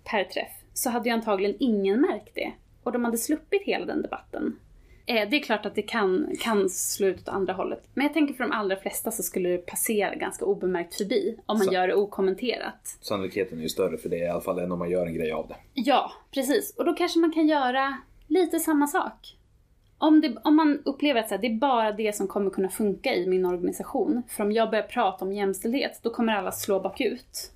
[0.04, 2.52] per träff så hade ju antagligen ingen märkt det.
[2.84, 4.60] Och de hade sluppit hela den debatten.
[5.06, 7.84] Eh, det är klart att det kan, kan slå ut åt andra hållet.
[7.94, 11.58] Men jag tänker för de allra flesta så skulle det passera ganska obemärkt förbi om
[11.58, 11.74] man Så.
[11.74, 12.98] gör det okommenterat.
[13.02, 15.32] Sannolikheten är ju större för det i alla fall än om man gör en grej
[15.32, 15.56] av det.
[15.74, 16.76] Ja, precis.
[16.78, 19.37] Och då kanske man kan göra lite samma sak.
[19.98, 22.70] Om, det, om man upplever att så här, det är bara det som kommer kunna
[22.70, 24.24] funka i min organisation.
[24.28, 27.52] För om jag börjar prata om jämställdhet, då kommer alla slå bakut.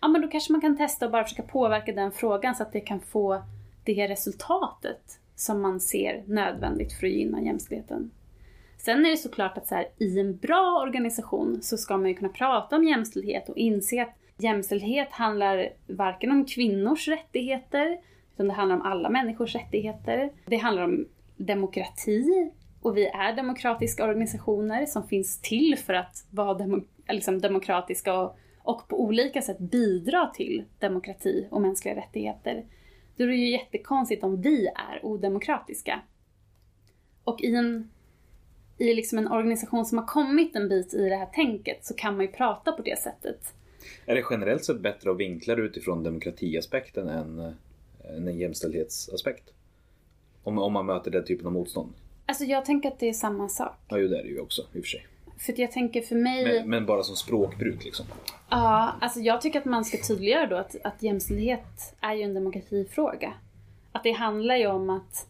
[0.00, 2.72] Ja, men då kanske man kan testa och bara försöka påverka den frågan så att
[2.72, 3.42] det kan få
[3.84, 8.10] det resultatet som man ser nödvändigt för att gynna jämställdheten.
[8.78, 12.14] Sen är det såklart att så här, i en bra organisation så ska man ju
[12.14, 17.98] kunna prata om jämställdhet och inse att jämställdhet handlar varken om kvinnors rättigheter,
[18.34, 20.30] utan det handlar om alla människors rättigheter.
[20.46, 21.06] Det handlar om
[21.46, 28.18] demokrati och vi är demokratiska organisationer som finns till för att vara demo- liksom demokratiska
[28.18, 32.64] och, och på olika sätt bidra till demokrati och mänskliga rättigheter.
[33.16, 36.00] Då är det ju jättekonstigt om vi är odemokratiska.
[37.24, 37.90] Och i en,
[38.78, 42.16] i liksom en organisation som har kommit en bit i det här tänket så kan
[42.16, 43.54] man ju prata på det sättet.
[44.06, 47.52] Är det generellt sett bättre att vinkla det utifrån demokratiaspekten än, eh,
[48.16, 49.50] än en jämställdhetsaspekt?
[50.44, 51.92] Om, om man möter den typen av motstånd?
[52.26, 53.76] Alltså jag tänker att det är samma sak.
[53.88, 55.06] Ja, ju det är det ju också i och för sig.
[55.38, 56.44] För att jag tänker för mig...
[56.44, 58.06] Men, men bara som språkbruk liksom.
[58.50, 62.34] Ja, alltså jag tycker att man ska tydliggöra då att, att jämställdhet är ju en
[62.34, 63.32] demokratifråga.
[63.92, 65.26] Att det handlar ju om att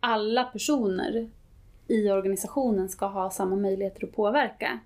[0.00, 1.28] alla personer
[1.88, 4.78] i organisationen ska ha samma möjligheter att påverka.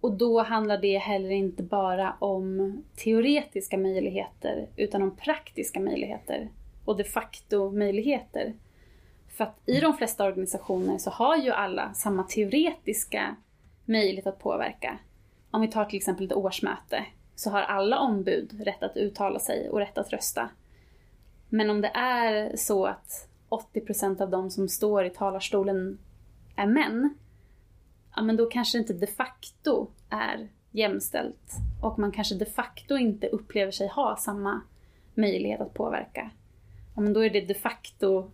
[0.00, 6.48] Och då handlar det heller inte bara om teoretiska möjligheter utan om praktiska möjligheter
[6.84, 8.54] och de facto möjligheter.
[9.40, 13.36] För att i de flesta organisationer så har ju alla samma teoretiska
[13.84, 14.98] möjlighet att påverka.
[15.50, 19.68] Om vi tar till exempel ett årsmöte så har alla ombud rätt att uttala sig
[19.70, 20.48] och rätt att rösta.
[21.48, 25.98] Men om det är så att 80% av de som står i talarstolen
[26.56, 27.14] är män,
[28.16, 31.52] ja men då kanske det inte de facto är jämställt.
[31.82, 34.60] Och man kanske de facto inte upplever sig ha samma
[35.14, 36.30] möjlighet att påverka.
[36.94, 38.30] Ja men då är det de facto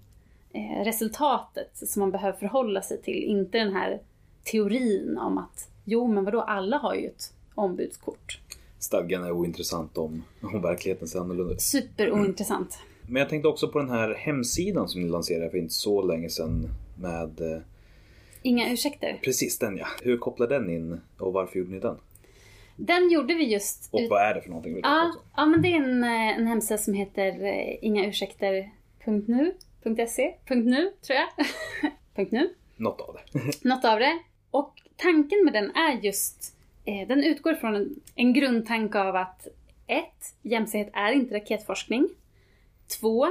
[0.85, 4.01] resultatet som man behöver förhålla sig till, inte den här
[4.45, 8.41] teorin om att jo men vadå, alla har ju ett ombudskort.
[8.79, 11.61] Stadgan är ointressant om, om verkligheten ser annorlunda ut.
[11.61, 12.79] Superointressant.
[13.09, 16.29] Men jag tänkte också på den här hemsidan som ni lanserade för inte så länge
[16.29, 16.69] sedan
[17.01, 17.61] med eh,
[18.43, 19.21] Inga ursäkter.
[19.23, 19.87] Precis den ja.
[20.03, 21.97] Hur kopplar den in och varför gjorde ni den?
[22.77, 23.89] Den gjorde vi just...
[23.93, 24.81] Och vad är det för någonting?
[24.83, 27.79] Ja, ja men det är en, eh, en hemsida som heter eh,
[29.87, 30.55] ingaursäkter.nu.se.
[30.55, 31.19] .nu tror
[32.15, 32.33] jag.
[32.33, 32.55] .nu.
[32.77, 33.51] Något av det.
[33.69, 34.19] Något av det.
[34.51, 39.47] Och tanken med den är just, eh, den utgår från en, en grundtanke av att
[39.87, 42.09] ett, Jämställdhet är inte raketforskning.
[43.01, 43.27] Två,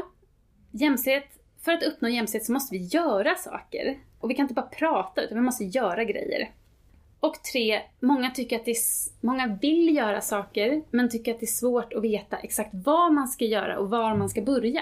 [0.71, 1.29] Jämställdhet,
[1.61, 3.99] för att uppnå jämställdhet så måste vi göra saker.
[4.19, 6.51] Och vi kan inte bara prata utan vi måste göra grejer.
[7.19, 8.77] Och tre, många tycker att det är,
[9.21, 13.27] många vill göra saker men tycker att det är svårt att veta exakt vad man
[13.27, 14.81] ska göra och var man ska börja.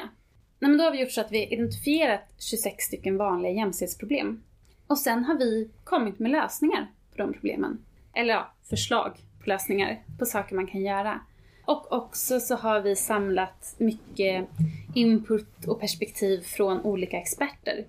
[0.64, 4.44] Nej, men då har vi gjort så att vi har identifierat 26 stycken vanliga jämställdhetsproblem.
[4.88, 7.86] Och sen har vi kommit med lösningar på de problemen.
[8.14, 11.20] Eller ja, förslag på lösningar på saker man kan göra.
[11.66, 14.48] Och också så har vi samlat mycket
[14.96, 17.86] input och perspektiv från olika experter.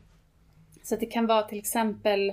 [0.83, 2.33] Så att det kan vara till exempel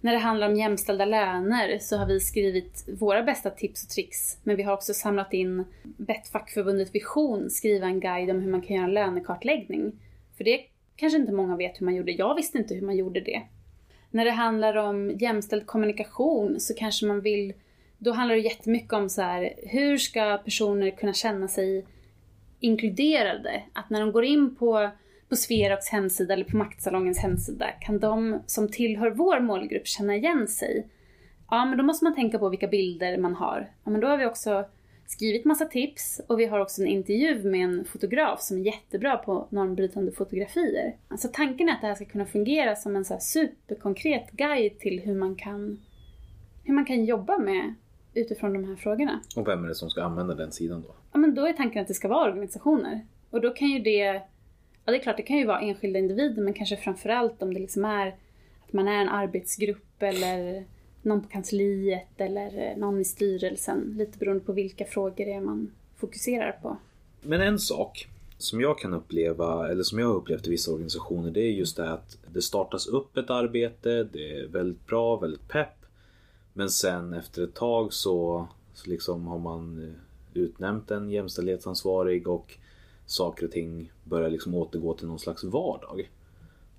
[0.00, 4.38] när det handlar om jämställda löner så har vi skrivit våra bästa tips och tricks.
[4.42, 8.62] Men vi har också samlat in bett fackförbundet Vision skriva en guide om hur man
[8.62, 9.92] kan göra en lönekartläggning.
[10.36, 10.60] För det
[10.96, 12.12] kanske inte många vet hur man gjorde.
[12.12, 13.42] Jag visste inte hur man gjorde det.
[14.10, 17.54] När det handlar om jämställd kommunikation så kanske man vill
[17.98, 21.86] då handlar det jättemycket om så här, hur ska personer kunna känna sig
[22.60, 23.62] inkluderade?
[23.72, 24.90] Att när de går in på,
[25.28, 30.48] på Sferax hemsida eller på Maktsalongens hemsida kan de som tillhör vår målgrupp känna igen
[30.48, 30.86] sig?
[31.50, 33.70] Ja, men då måste man tänka på vilka bilder man har.
[33.84, 34.64] Ja, men då har vi också
[35.06, 39.16] skrivit massa tips och vi har också en intervju med en fotograf som är jättebra
[39.16, 40.96] på normbrytande fotografier.
[41.08, 45.00] Alltså tanken är att det här ska kunna fungera som en så superkonkret guide till
[45.00, 45.80] hur man kan,
[46.64, 47.74] hur man kan jobba med
[48.14, 49.20] utifrån de här frågorna.
[49.36, 50.94] Och vem är det som ska använda den sidan då?
[51.12, 53.00] Ja, men då är tanken att det ska vara organisationer.
[53.30, 54.22] Och då kan ju det,
[54.86, 57.60] ja det är klart det kan ju vara enskilda individer men kanske framförallt om det
[57.60, 58.06] liksom är
[58.66, 60.64] att man är en arbetsgrupp eller
[61.02, 63.94] någon på kansliet eller eh, någon i styrelsen.
[63.98, 66.76] Lite beroende på vilka frågor det är man fokuserar på.
[67.22, 71.30] Men en sak som jag kan uppleva, eller som jag har upplevt i vissa organisationer,
[71.30, 75.16] det är just det här att det startas upp ett arbete, det är väldigt bra,
[75.16, 75.86] väldigt pepp.
[76.52, 82.58] Men sen efter ett tag så, så liksom har man eh, utnämnt en jämställdhetsansvarig och
[83.06, 86.10] saker och ting börjar liksom återgå till någon slags vardag.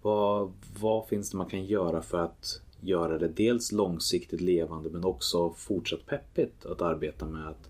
[0.01, 5.05] Vad, vad finns det man kan göra för att göra det dels långsiktigt levande men
[5.05, 7.69] också fortsatt peppigt att arbeta med att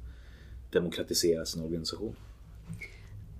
[0.71, 2.15] demokratisera sin organisation?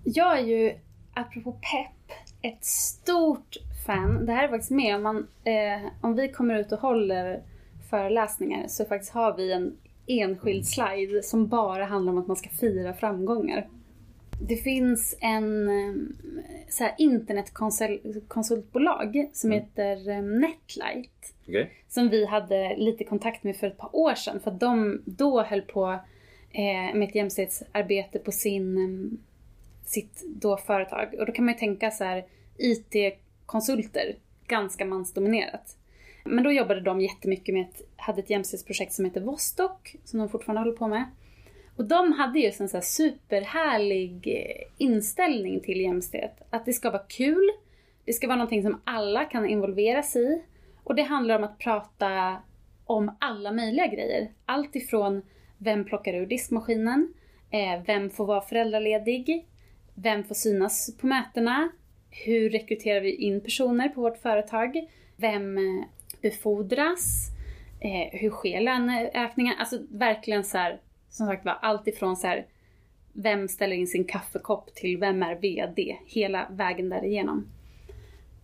[0.03, 0.73] Jag är ju,
[1.13, 4.25] apropå pepp, ett stort fan.
[4.25, 7.43] Det här är faktiskt med om man, eh, om vi kommer ut och håller
[7.89, 9.77] föreläsningar så faktiskt har vi en
[10.08, 13.67] enskild slide som bara handlar om att man ska fira framgångar.
[14.41, 15.93] Det finns en eh,
[16.69, 21.71] så här, internetkonsultbolag som heter eh, Netlight Okej?
[21.88, 24.39] som vi hade lite kontakt med för ett par år sedan.
[24.39, 26.00] För att de då höll på
[26.52, 28.88] eh, med ett jämställdhetsarbete på sin, eh,
[29.86, 31.15] sitt då företag.
[31.19, 32.26] Och då kan man ju tänka så här
[32.58, 34.15] IT-konsulter,
[34.47, 35.78] ganska mansdominerat.
[36.23, 40.30] Men då jobbade de jättemycket med ett, hade ett jämställdhetsprojekt som heter Vostok, som de
[40.30, 41.06] fortfarande håller på med.
[41.78, 46.42] Och de hade just en så här superhärlig eh, inställning till jämställdhet.
[46.50, 47.50] Att det ska vara kul,
[48.06, 50.42] det ska vara någonting som alla kan involveras i.
[50.84, 52.38] Och det handlar om att prata
[52.86, 54.32] om alla möjliga grejer.
[54.46, 55.22] Allt ifrån
[55.58, 57.13] vem plockar ur diskmaskinen,
[57.52, 59.46] eh, vem får vara föräldraledig,
[59.96, 61.70] vem får synas på mötena,
[62.10, 65.86] hur rekryterar vi in personer på vårt företag, vem eh,
[66.22, 67.32] befordras,
[68.12, 69.56] hur sker löneökningar?
[69.60, 70.80] Alltså verkligen så här,
[71.17, 72.45] som sagt var, allt ifrån så här,
[73.13, 77.47] vem ställer in sin kaffekopp till vem är VD, hela vägen därigenom.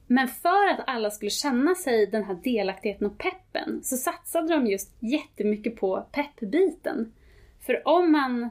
[0.08, 4.68] Men för att alla skulle känna sig den här delaktigheten och peppen så satsade de
[4.68, 7.14] just jättemycket på peppbiten.
[7.62, 8.50] För om man,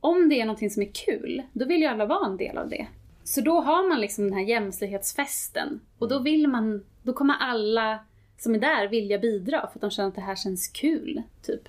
[0.00, 2.68] om det är någonting som är kul, då vill ju alla vara en del av
[2.68, 2.86] det.
[3.24, 7.98] Så då har man liksom den här jämställdhetsfesten och då vill man, då kommer alla
[8.38, 11.68] som är där vilja bidra för att de känner att det här känns kul, typ.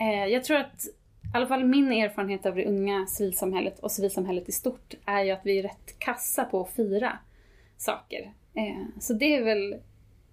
[0.00, 0.86] Eh, jag tror att,
[1.34, 5.30] i alla fall min erfarenhet av det unga civilsamhället och civilsamhället i stort är ju
[5.30, 7.18] att vi är rätt kassa på att fira
[7.76, 8.32] saker.
[8.54, 9.76] Eh, så det är väl,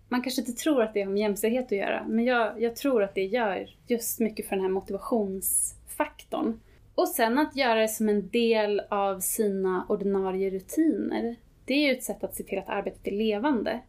[0.09, 3.03] man kanske inte tror att det har med jämställdhet att göra, men jag, jag tror
[3.03, 6.59] att det gör just mycket för den här motivationsfaktorn.
[6.95, 11.35] Och sen att göra det som en del av sina ordinarie rutiner.
[11.65, 13.79] Det är ju ett sätt att se till att arbetet är levande.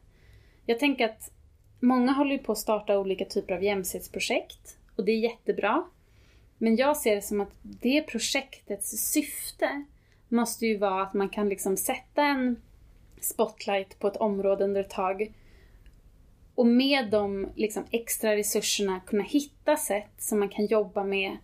[0.66, 1.31] Jag tänker att
[1.81, 5.85] många håller ju på att starta olika typer av jämställdhetsprojekt och det är jättebra.
[6.62, 9.85] Men jag ser det som att det projektets syfte
[10.29, 12.62] måste ju vara att man kan liksom sätta en
[13.20, 15.33] spotlight på ett område under ett tag
[16.55, 21.37] och med de liksom extra resurserna kunna hitta sätt som man kan jobba med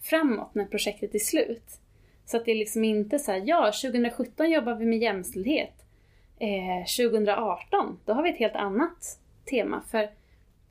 [0.00, 1.80] framåt när projektet är slut.
[2.24, 5.84] Så att det är liksom inte så här, ja 2017 jobbar vi med jämställdhet.
[6.38, 9.82] Eh, 2018, då har vi ett helt annat tema.
[9.90, 10.10] För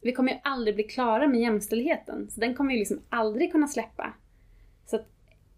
[0.01, 2.29] vi kommer ju aldrig bli klara med jämställdheten.
[2.31, 4.13] Så den kommer vi liksom aldrig kunna släppa.
[4.85, 5.07] Så att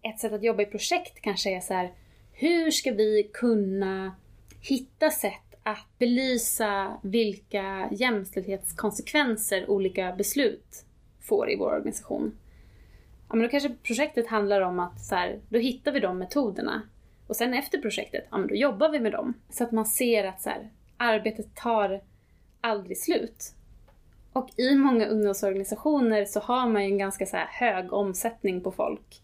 [0.02, 1.92] ett sätt att jobba i projekt kanske är så här,
[2.32, 4.14] hur ska vi kunna
[4.60, 10.84] hitta sätt att belysa vilka jämställdhetskonsekvenser olika beslut
[11.20, 12.38] får i vår organisation.
[13.28, 16.82] Ja, men då kanske projektet handlar om att så här, då hittar vi de metoderna.
[17.26, 19.34] Och sen efter projektet, ja men då jobbar vi med dem.
[19.50, 22.00] Så att man ser att så här, arbetet tar
[22.60, 23.54] aldrig slut.
[24.32, 29.22] Och i många ungdomsorganisationer så har man ju en ganska så hög omsättning på folk.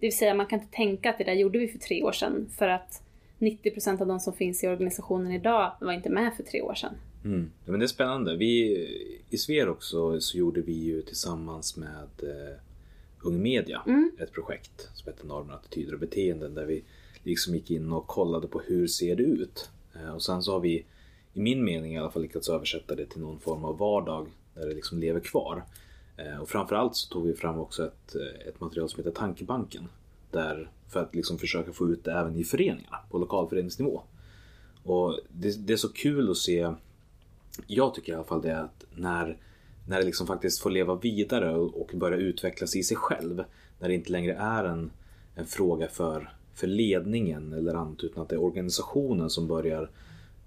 [0.00, 2.12] Det vill säga man kan inte tänka att det där gjorde vi för tre år
[2.12, 3.02] sedan för att
[3.38, 6.94] 90% av de som finns i organisationen idag var inte med för tre år sedan.
[7.24, 7.50] Mm.
[7.64, 8.36] Ja, men det är spännande.
[8.36, 8.86] Vi,
[9.30, 12.58] I Sver också så gjorde vi ju tillsammans med eh,
[13.22, 14.10] Ung Media Mm.
[14.18, 16.82] ett projekt som heter Normer, attityder och beteenden där vi
[17.22, 19.70] liksom gick in och kollade på hur ser det ut.
[19.94, 20.84] Eh, och sen så har vi
[21.34, 24.66] i min mening i alla fall lyckats översätta det till någon form av vardag där
[24.66, 25.64] det liksom lever kvar.
[26.16, 29.88] Eh, och framförallt så tog vi fram också ett, eh, ett material som heter Tankebanken.
[30.30, 34.02] Där, för att liksom försöka få ut det även i föreningarna på lokalföreningsnivå.
[34.84, 36.72] Och det, det är så kul att se,
[37.66, 39.36] jag tycker i alla fall det att när,
[39.88, 43.44] när det liksom faktiskt får leva vidare och, och börja utvecklas i sig själv.
[43.78, 44.90] När det inte längre är en,
[45.34, 49.90] en fråga för, för ledningen eller annat utan att det är organisationen som börjar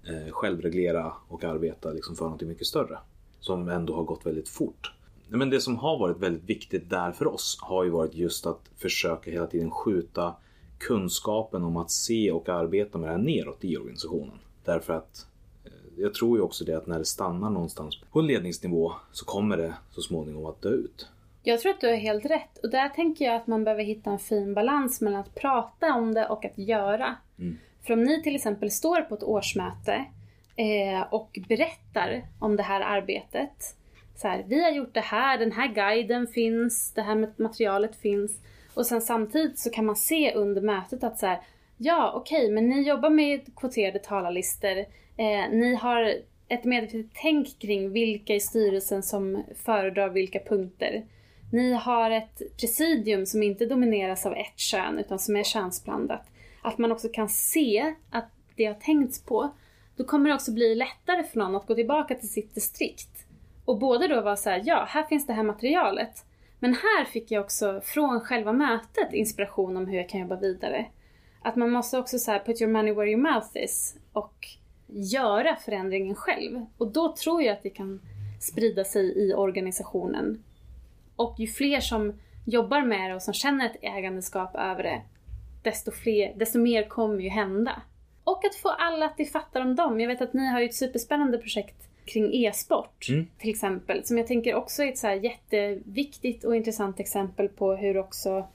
[0.04, 2.98] eh, självreglera och arbeta liksom för något mycket större.
[3.40, 4.92] Som ändå har gått väldigt fort.
[5.28, 8.60] Men det som har varit väldigt viktigt där för oss har ju varit just att
[8.76, 10.34] försöka hela tiden skjuta
[10.78, 14.38] kunskapen om att se och arbeta med det här neråt i organisationen.
[14.64, 15.26] Därför att
[15.64, 19.24] eh, jag tror ju också det att när det stannar någonstans på en ledningsnivå så
[19.24, 21.08] kommer det så småningom att dö ut.
[21.42, 22.58] Jag tror att du har helt rätt.
[22.62, 26.14] Och där tänker jag att man behöver hitta en fin balans mellan att prata om
[26.14, 27.16] det och att göra.
[27.38, 27.56] Mm.
[27.82, 30.04] För om ni till exempel står på ett årsmöte
[30.56, 33.76] eh, och berättar om det här arbetet.
[34.16, 38.40] Så här, vi har gjort det här, den här guiden finns, det här materialet finns.
[38.74, 41.40] Och sen samtidigt så kan man se under mötet att så här,
[41.76, 44.78] ja okej, men ni jobbar med kvoterade talarlistor.
[45.16, 46.14] Eh, ni har
[46.48, 51.04] ett medvetet tänk kring vilka i styrelsen som föredrar vilka punkter.
[51.52, 56.22] Ni har ett presidium som inte domineras av ett kön utan som är könsblandat.
[56.62, 59.50] Att man också kan se att det har tänkts på.
[59.96, 63.26] Då kommer det också bli lättare för någon att gå tillbaka till sitt distrikt.
[63.64, 66.24] Och både då vara så här, ja, här finns det här materialet.
[66.58, 70.86] Men här fick jag också från själva mötet inspiration om hur jag kan jobba vidare.
[71.42, 73.96] Att man måste också så här, put your money where your mouth is.
[74.12, 74.46] Och
[74.86, 76.66] göra förändringen själv.
[76.78, 78.00] Och då tror jag att det kan
[78.40, 80.44] sprida sig i organisationen.
[81.16, 85.02] Och ju fler som jobbar med det och som känner ett ägandeskap över det,
[85.62, 87.82] desto, fler, desto mer kommer ju hända.
[88.26, 90.00] Och att få alla att det fattar om dem.
[90.00, 93.26] Jag vet att ni har ju ett superspännande projekt kring e-sport Mm.
[93.38, 94.04] till exempel.
[94.04, 98.46] Som jag tänker också är ett så jätteviktigt och intressant exempel på hur också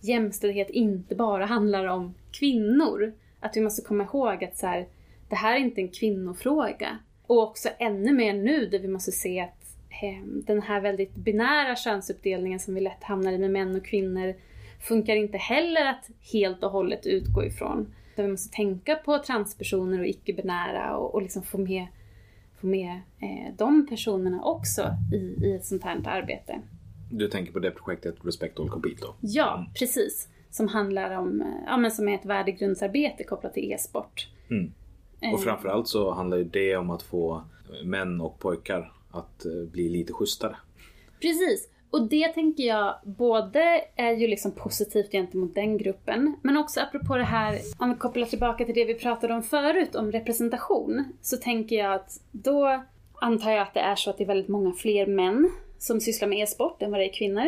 [0.00, 3.12] jämställdhet inte bara handlar om kvinnor.
[3.40, 4.86] Att vi måste komma ihåg att så här,
[5.28, 6.98] det här är inte en kvinnofråga.
[7.26, 11.76] Och också ännu mer nu där vi måste se att eh, den här väldigt binära
[11.76, 14.34] könsuppdelningen som vi lätt hamnar i med män och kvinnor
[14.80, 17.94] funkar inte heller att helt och hållet utgå ifrån.
[18.18, 21.86] Där vi måste tänka på transpersoner och icke-binära och, och liksom få med,
[22.60, 26.60] få med eh, de personerna också i, i ett sånt här arbete.
[27.10, 29.14] Du tänker på det projektet Respect All Compete då?
[29.20, 30.28] Ja, precis.
[30.50, 34.28] Som handlar om, eh, ja men som är ett värdegrundsarbete kopplat till e-sport.
[34.50, 34.72] Mm.
[35.20, 37.44] Eh, Och framförallt så handlar ju det om att få
[37.84, 40.56] män och pojkar att eh, bli lite schysstare.
[41.20, 41.68] Precis.
[41.90, 47.16] Och det tänker jag både är ju liksom positivt gentemot den gruppen, men också apropå
[47.16, 51.36] det här, om vi kopplar tillbaka till det vi pratade om förut, om representation, så
[51.36, 52.82] tänker jag att då
[53.20, 56.28] antar jag att det är så att det är väldigt många fler män som sysslar
[56.28, 57.46] med e-sport än vad det är kvinnor.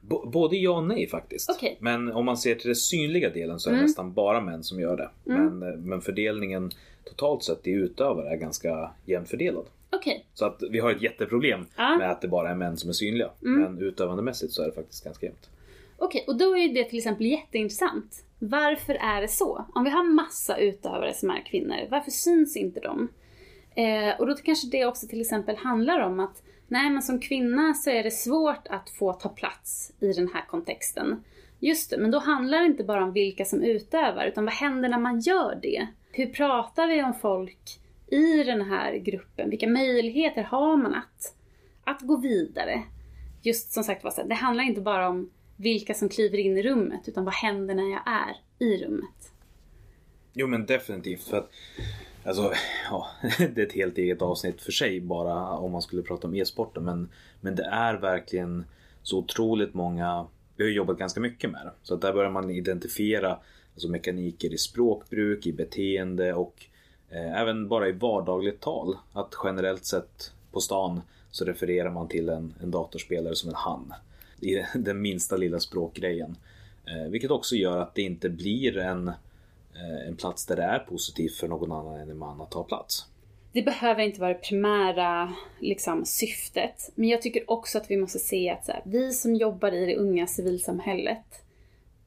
[0.00, 1.50] B- både ja och nej faktiskt.
[1.50, 1.76] Okej.
[1.80, 4.80] Men om man ser till den synliga delen så är det nästan bara män som
[4.80, 5.10] gör det.
[5.24, 6.70] Men, eh, men fördelningen
[7.04, 9.64] totalt sett i utövare är ganska jämnt fördelad.
[9.92, 11.96] Okej, Så att vi har ett jätteproblem Ja.
[11.98, 13.30] med att det bara är män som är synliga.
[13.40, 15.50] Men utövandemässigt så är det faktiskt ganska jämnt.
[15.98, 18.24] Okej, och då är det till exempel jätteintressant.
[18.38, 19.64] Varför är det så?
[19.74, 23.08] Om vi har massa utövare som är kvinnor, varför syns inte de?
[23.74, 27.74] Eh, och då kanske det också till exempel handlar om att nej men som kvinna
[27.74, 31.24] så är det svårt att få ta plats i den här kontexten.
[31.60, 34.88] Just det, men då handlar det inte bara om vilka som utövar, utan vad händer
[34.88, 35.86] när man gör det?
[36.12, 37.78] Hur pratar vi om folk
[38.12, 39.50] i den här gruppen?
[39.50, 41.36] Vilka möjligheter har man att,
[41.84, 42.82] att gå vidare?
[43.42, 47.08] Just som sagt var, det handlar inte bara om vilka som kliver in i rummet,
[47.08, 48.36] utan vad händer när jag är
[48.66, 49.32] i rummet?
[50.32, 51.22] Jo men definitivt.
[51.22, 51.50] För att,
[52.24, 52.52] alltså,
[52.90, 53.06] ja,
[53.38, 56.84] det är ett helt eget avsnitt för sig bara om man skulle prata om e-sporten.
[56.84, 57.08] Men,
[57.40, 58.64] men det är verkligen
[59.02, 60.26] så otroligt många.
[60.56, 61.72] Vi har jobbat ganska mycket med det.
[61.82, 63.38] Så att där börjar man identifiera
[63.74, 66.66] alltså mekaniker i språkbruk, i beteende och
[67.12, 68.96] Eh, även bara i vardagligt tal.
[69.12, 71.00] Att generellt sett på stan
[71.30, 73.94] så refererar man till en, en datorspelare som en han.
[74.40, 76.36] I den minsta lilla språkgrejen.
[76.86, 79.08] Eh, vilket också gör att det inte blir en
[79.74, 82.62] eh, en plats där det är positivt för någon annan än en man att ta
[82.64, 83.06] plats.
[83.52, 86.92] Det behöver inte vara det primära liksom, syftet.
[86.94, 89.86] Men jag tycker också att vi måste se att så här, vi som jobbar i
[89.86, 91.44] det unga civilsamhället,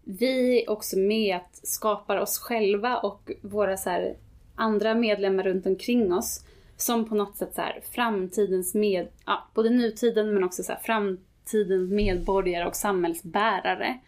[0.03, 4.16] vi är också med att skapa oss själva och våra så här,
[4.56, 6.45] andra medlemmar runt omkring oss
[6.78, 10.80] som på något sätt så här, framtidens med, ja, både nutiden men också så här,
[10.80, 13.99] framtidens medborgare och samhällsbärare.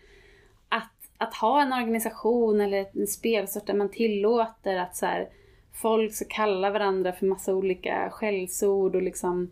[0.69, 5.29] Att, att ha en organisation eller en spelsort där man tillåter att så här,
[5.73, 9.51] folk ska kalla varandra för massa olika skällsord och liksom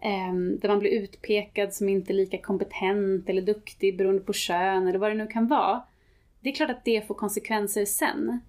[0.00, 4.98] eh, där man blir utpekad som inte lika kompetent eller duktig beroende på kön eller
[4.98, 5.82] vad det nu kan vara.
[6.40, 8.40] Det är klart att det får konsekvenser sen.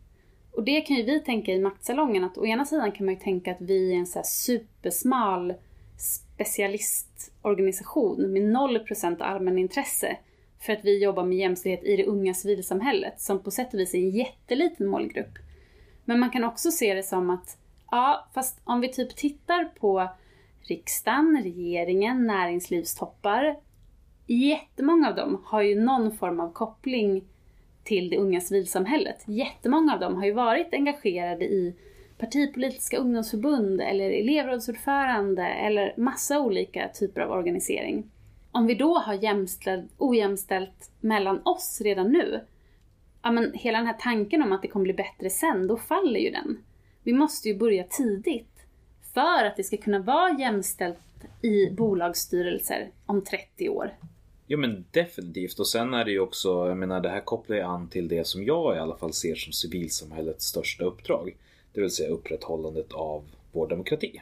[0.56, 3.22] Och det kan ju vi tänka i maktsalongen att å ena sidan kan man ju
[3.22, 5.53] tänka att vi är en så här supersmal
[5.97, 10.18] specialistorganisation med 0% allmänintresse
[10.60, 13.93] för att vi jobbar med jämställdhet i det unga civilsamhället som på sätt och vis
[13.93, 15.38] är en jätteliten målgrupp.
[16.06, 17.58] Men man kan också se det som att,
[17.91, 20.10] ja, fast om vi typ tittar på
[20.62, 23.56] riksdagen, regeringen, näringslivstoppar.
[24.28, 27.24] Jättemånga av dem har ju någon form av koppling
[27.86, 29.24] till det unga civilsamhället.
[29.26, 31.76] Jättemånga av dem har ju varit engagerade i
[32.18, 38.12] partipolitiska ungdomsförbund eller elevrådsordförande eller massa olika typer av organisering.
[38.52, 42.42] Om vi då har jämställd, ojämställt mellan oss redan nu,
[43.22, 46.20] ja men hela den här tanken om att det kommer bli bättre sen, då faller
[46.20, 46.58] ju den.
[47.04, 48.66] Vi måste ju börja tidigt
[49.14, 50.98] för att det ska kunna vara jämställt
[51.42, 53.92] i bolagsstyrelser om 30 år.
[54.48, 57.64] Jo men definitivt och sen är det ju också, jag menar det här kopplar ju
[57.64, 61.38] an till det som jag i alla fall ser som civilsamhällets största uppdrag.
[61.74, 64.22] Det vill säga upprätthållandet av vår demokrati.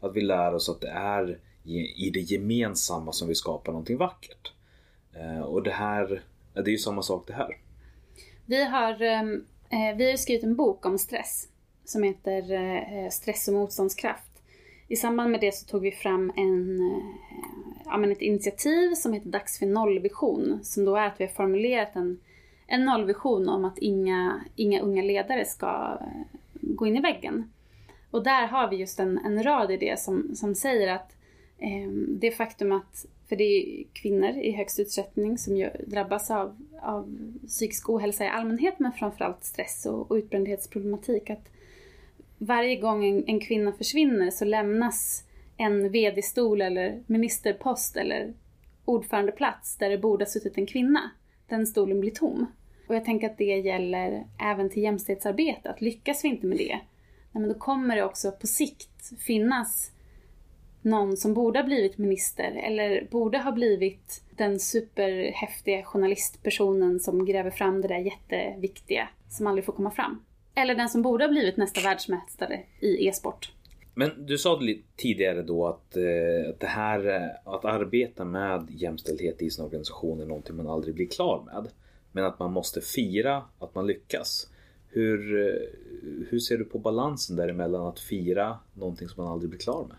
[0.00, 1.38] Att vi lär oss att det är
[1.96, 4.52] i det gemensamma som vi skapar någonting vackert.
[5.14, 6.22] Eh, och det här,
[6.54, 7.56] ja, det är ju samma sak det här.
[8.46, 11.48] Vi har, ehm, eh, vi har skrivit en bok om stress
[11.84, 14.25] som heter eh, Stress och motståndskraft.
[14.88, 17.04] I samband med det så tog vi fram en, eh,
[17.84, 20.58] ja, men ett initiativ som heter Dags för nollvision.
[20.62, 22.18] Som då är att vi har formulerat en,
[22.66, 27.50] en nollvision om att inga, inga unga ledare ska eh, gå in i väggen.
[28.10, 31.16] Och där har vi just en, en rad i det som, som säger att
[31.58, 36.56] eh, det faktum att, för det är kvinnor i högst utsträckning som ju drabbas av,
[36.82, 37.16] av
[37.46, 41.30] psykisk ohälsa i allmänhet men framförallt stress och, och utbrändhetsproblematik.
[41.30, 41.48] Att
[42.38, 45.24] varje gång en, en kvinna försvinner så lämnas
[45.56, 48.34] en vd-stol eller ministerpost eller
[48.84, 51.10] ordförandeplats där det borde ha suttit en kvinna.
[51.48, 52.46] Den stolen blir tom.
[52.88, 55.70] Och jag tänker att det gäller även till jämställdhetsarbete.
[55.70, 56.74] Att lyckas vi inte med det,
[57.32, 59.92] nej, men då kommer det också på sikt finnas
[60.82, 67.50] någon som borde ha blivit minister eller borde ha blivit den superhäftiga journalistpersonen som gräver
[67.50, 70.25] fram det där jätteviktiga som aldrig får komma fram.
[70.56, 73.52] Eller den som borde ha blivit nästa världsmästare i e-sport.
[73.94, 74.60] Men du sa
[74.96, 80.20] tidigare då att, eh, att det här eh, att arbeta med jämställdhet i sin organisation
[80.20, 81.68] är någonting man aldrig blir klar med.
[82.12, 84.48] Men att man måste fira att man lyckas.
[84.88, 85.60] Hur, eh,
[86.28, 89.96] hur ser du på balansen däremellan att fira någonting som man aldrig blir klar med?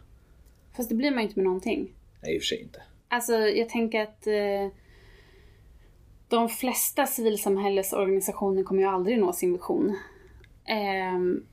[0.76, 1.94] Fast det blir man ju inte med någonting.
[2.22, 2.82] Nej, i och för sig inte.
[3.08, 4.78] Alltså jag tänker att eh,
[6.28, 9.98] de flesta civilsamhällesorganisationer kommer ju aldrig nå sin vision.
[10.68, 11.46] Ehm,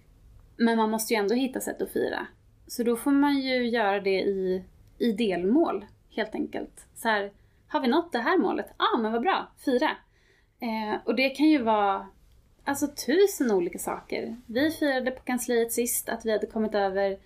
[0.57, 2.27] men man måste ju ändå hitta sätt att fira.
[2.67, 4.65] Så då får man ju göra det i,
[4.99, 6.87] i delmål helt enkelt.
[6.95, 7.33] Så här,
[7.69, 8.67] har vi nått det här målet?
[8.79, 9.91] Ja, ah, men vad bra, fira.
[10.61, 12.07] Eh, och det kan ju vara
[12.65, 14.37] alltså tusen olika saker.
[14.47, 17.19] Vi firade på kansliet sist att vi hade kommit över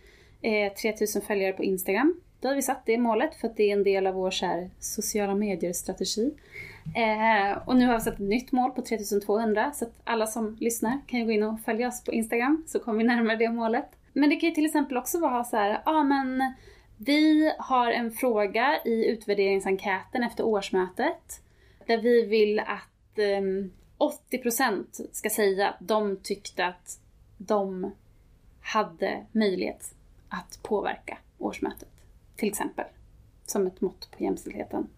[0.42, 2.20] eh, 3000 följare på Instagram.
[2.40, 4.46] Då har vi satt det målet för att det är en del av vår så
[4.46, 6.34] här, sociala medier-strategi.
[6.94, 10.56] Eh, och nu har vi satt ett nytt mål på 3200 så att alla som
[10.60, 13.50] lyssnar kan ju gå in och följa oss på Instagram så kommer vi närmare det
[13.50, 13.88] målet.
[14.12, 16.54] Men det kan ju till exempel också vara så här, ja ah, men
[16.96, 21.42] vi har en fråga i utvärderingsenkäten efter årsmötet
[21.86, 23.42] där vi vill att eh,
[24.30, 27.00] 80% ska säga att de tyckte att
[27.36, 27.92] de
[28.60, 29.94] hade möjlighet
[30.28, 31.88] att påverka årsmötet.
[32.36, 32.84] Till exempel.
[33.46, 34.88] Som ett mått på jämställdheten.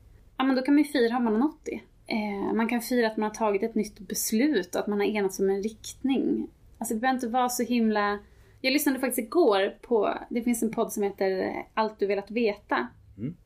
[0.40, 1.80] Ja men då kan man ju fira om man har nått det.
[2.06, 5.06] Eh, man kan fira att man har tagit ett nytt beslut och att man har
[5.06, 6.48] enats om en riktning.
[6.78, 8.18] Alltså det behöver inte vara så himla...
[8.60, 12.88] Jag lyssnade faktiskt igår på, det finns en podd som heter Allt du velat veta.
[13.18, 13.36] Mm.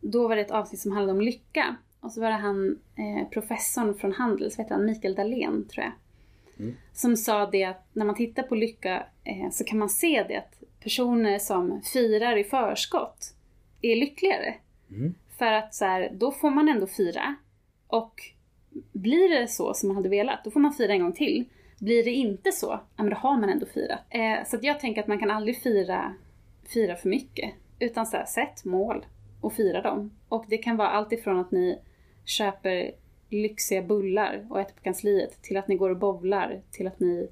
[0.00, 1.76] Då var det ett avsnitt som handlade om lycka.
[2.00, 5.92] Och så var det han, eh, professorn från Handels, vet han, Mikael Dahlén tror jag.
[6.58, 6.76] Mm.
[6.92, 10.36] Som sa det att när man tittar på lycka eh, så kan man se det
[10.36, 13.34] att personer som firar i förskott
[13.82, 14.54] är lyckligare.
[14.90, 15.14] Mm.
[15.38, 17.34] För att så här, då får man ändå fira.
[17.86, 18.14] Och
[18.92, 21.44] blir det så som man hade velat, då får man fira en gång till.
[21.78, 24.00] Blir det inte så, ja men då har man ändå firat.
[24.10, 26.14] Eh, så att jag tänker att man kan aldrig fira,
[26.64, 27.54] fira för mycket.
[27.78, 29.06] Utan så här, sätt mål
[29.40, 30.10] och fira dem.
[30.28, 31.78] Och det kan vara allt ifrån att ni
[32.24, 32.92] köper
[33.28, 37.28] lyxiga bullar och äter på kansliet till att ni går och bowlar, till att ni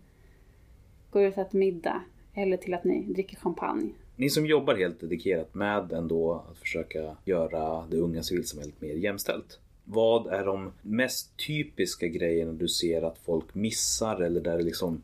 [1.11, 2.03] går ut och äter middag
[2.35, 3.91] eller till att ni dricker champagne.
[4.21, 9.59] Ni som jobbar helt dedikerat med ändå att försöka göra det unga civilsamhället mer jämställt.
[9.85, 15.03] Vad är de mest typiska grejerna du ser att folk missar eller där det, liksom,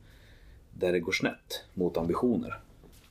[0.75, 2.59] där det går snett mot ambitioner?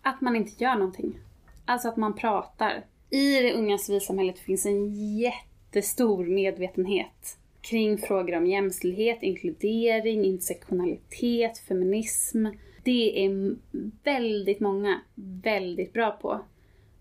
[0.01, 1.20] Att man inte gör någonting.
[1.66, 2.86] Alltså att man pratar.
[3.10, 12.45] I det unga civilsamhället finns en jättestor medvetenhet kring frågor om jämställdhet, inkludering, intersektionalitet, feminism.
[12.86, 13.56] Det är
[14.04, 16.40] väldigt många väldigt bra på.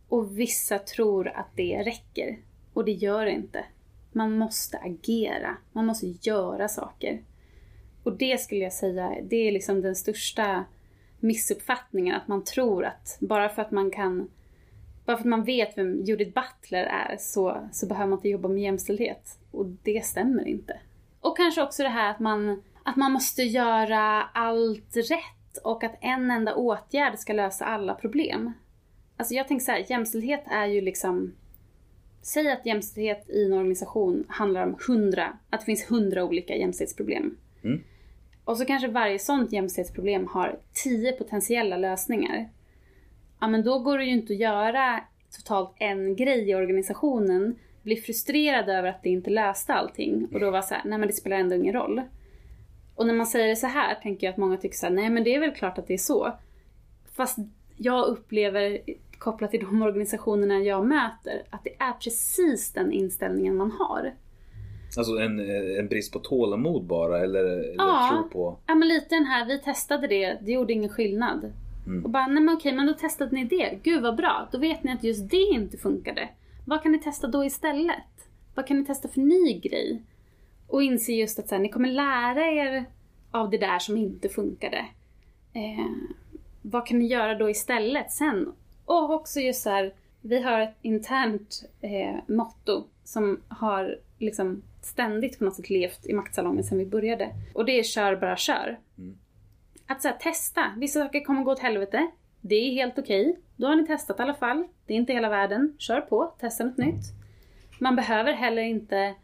[0.09, 2.39] Och vissa tror att det räcker.
[2.73, 3.65] Och det gör det inte.
[4.13, 5.57] Man måste agera.
[5.73, 7.23] Man måste göra saker.
[8.03, 10.65] Och det skulle jag säga, det är liksom den största
[11.21, 12.15] missuppfattningen.
[12.15, 14.29] Att man tror att bara för att man kan
[15.05, 18.49] bara för att man vet vem Judith Butler är så, så behöver man inte jobba
[18.49, 19.39] med jämställdhet.
[19.51, 20.81] Och det stämmer inte.
[21.21, 25.95] Och kanske också det här att man, att man måste göra allt rätt och att
[26.01, 28.53] en enda åtgärd ska lösa alla problem.
[29.17, 31.35] Alltså jag tänker så här, jämställdhet är ju liksom...
[32.23, 37.37] Säg att jämställdhet i en organisation handlar om hundra, att det finns hundra olika jämställdhetsproblem.
[37.65, 37.83] Mm.
[38.45, 42.49] Och så kanske varje sånt jämställdhetsproblem har tio potentiella lösningar.
[43.41, 45.01] Ja men då går det ju inte att göra
[45.31, 50.51] totalt en grej i organisationen, bli frustrerad över att det inte löste allting och då
[50.51, 52.03] vara så här, nej men det spelar ändå ingen roll.
[52.95, 55.11] Och när man säger det så här tänker jag att många tycker så här, nej
[55.11, 56.33] men det är väl klart att det är så.
[57.13, 57.39] Fast
[57.77, 58.79] jag upplever,
[59.19, 64.15] kopplat till de organisationerna jag möter, att det är precis den inställningen man har.
[64.97, 65.41] Alltså en,
[65.79, 68.11] en brist på tålamod bara eller, eller Ja.
[68.13, 68.59] tro på...
[68.67, 71.53] Ja men lite den här, vi testade det, det gjorde ingen skillnad.
[71.87, 72.05] Mm.
[72.05, 73.79] Och bara, nej men okej, men då testade ni det.
[73.83, 76.29] Gud vad bra, då vet ni att just det inte funkade.
[76.67, 78.29] Vad kan ni testa då istället?
[78.55, 80.03] Vad kan ni testa för ny grej?
[80.67, 82.85] Och inse just att så här, ni kommer lära er
[83.31, 84.87] av det där som inte funkade.
[85.53, 85.87] Eh,
[86.63, 88.53] vad kan ni göra då istället sen?
[88.85, 95.39] Och också just så här, vi har ett internt eh, motto som har liksom ständigt
[95.39, 97.31] på något sätt levt i maktsalongen sedan vi började.
[97.55, 98.79] Och det är kör bara kör.
[99.87, 100.75] Att så här, testa.
[100.77, 102.11] Vissa saker kommer gå åt helvete.
[102.41, 103.39] Det är helt okej.
[103.57, 104.65] Då har ni testat i alla fall.
[104.87, 105.75] Det är inte hela världen.
[105.79, 107.05] Kör på, testa något nytt.
[107.79, 109.15] Man behöver heller inte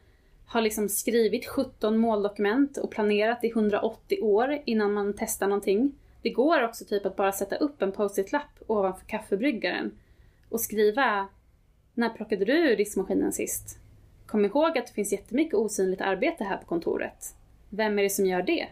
[0.51, 5.93] har liksom skrivit 17 måldokument och planerat i 180 år innan man testar någonting.
[6.23, 9.91] Det går också typ att bara sätta upp en post-it-lapp ovanför kaffebryggaren
[10.49, 11.29] och skriva
[11.95, 13.79] När plockade du ur diskmaskinen sist?
[14.27, 17.35] Kom ihåg att det finns jättemycket osynligt arbete här på kontoret.
[17.69, 18.67] Vem är det som gör det?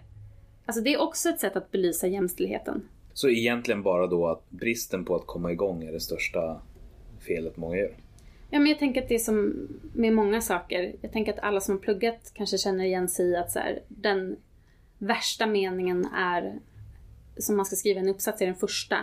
[0.67, 2.89] Alltså det är också ett sätt att belysa jämställdheten.
[3.13, 6.61] Så egentligen bara då att bristen på att komma igång är det största
[7.21, 7.95] felet många gör.
[8.51, 10.97] Ja, men jag tänker att det är som med många saker.
[11.01, 13.83] Jag tänker att alla som har pluggat kanske känner igen sig i att så här,
[13.89, 14.37] den
[14.99, 16.59] värsta meningen är
[17.37, 18.97] som man ska skriva en uppsats i den första.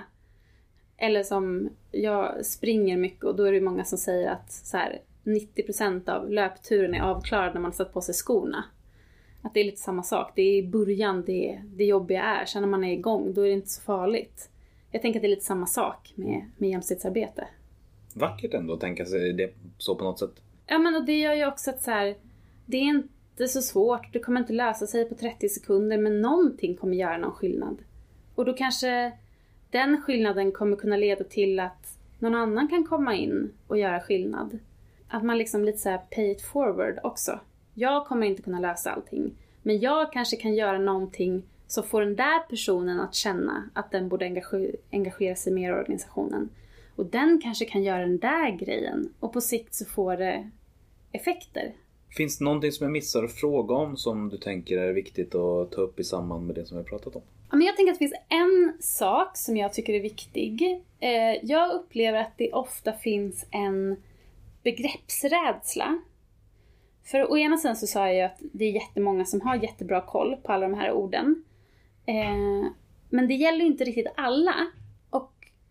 [0.98, 5.02] Eller som jag springer mycket och då är det många som säger att så här,
[5.24, 8.64] 90% av löpturen är avklarad när man har satt på sig skorna.
[9.42, 10.32] Att det är lite samma sak.
[10.36, 12.46] Det är i början det, det jobbiga är.
[12.46, 14.50] Sen när man är igång, då är det inte så farligt.
[14.92, 17.48] Jag tänker att det är lite samma sak med, med jämställdhetsarbete.
[18.18, 20.42] Vackert ändå att tänka sig det så på något sätt.
[20.68, 22.16] Ja men och det gör ju också att så här,
[22.66, 24.14] det är inte så svårt.
[24.14, 27.78] Det kommer inte lösa sig på 30 sekunder men någonting kommer göra någon skillnad.
[28.36, 29.12] Och då kanske
[29.72, 34.60] den skillnaden kommer kunna leda till att någon annan kan komma in och göra skillnad.
[35.08, 37.40] Att man liksom lite så här pay it forward också.
[37.74, 39.32] Jag kommer inte kunna lösa allting.
[39.64, 44.10] Men jag kanske kan göra någonting som får den där personen att känna att den
[44.10, 46.50] borde engage- engagera sig mer i organisationen.
[46.96, 50.50] Och den kanske kan göra den där grejen och på sikt så får det
[51.12, 51.74] effekter.
[52.18, 55.72] Finns det någonting som jag missar att fråga om som du tänker är viktigt att
[55.72, 57.22] ta upp i samband med det som vi har pratat om?
[57.50, 60.84] Ja, men jag tänker att det finns en sak som jag tycker är viktig.
[61.00, 63.96] Eh, jag upplever att det ofta finns en
[64.64, 66.00] begreppsrädsla.
[67.04, 70.02] För å ena sidan så sa jag ju att det är jättemånga som har jättebra
[70.02, 71.44] koll på alla de här orden.
[72.06, 72.72] Eh,
[73.10, 74.56] men det gäller inte riktigt alla.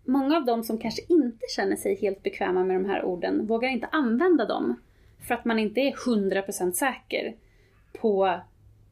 [0.05, 3.69] Många av dem som kanske inte känner sig helt bekväma med de här orden vågar
[3.69, 4.81] inte använda dem.
[5.21, 7.35] För att man inte är 100% säker
[8.01, 8.41] på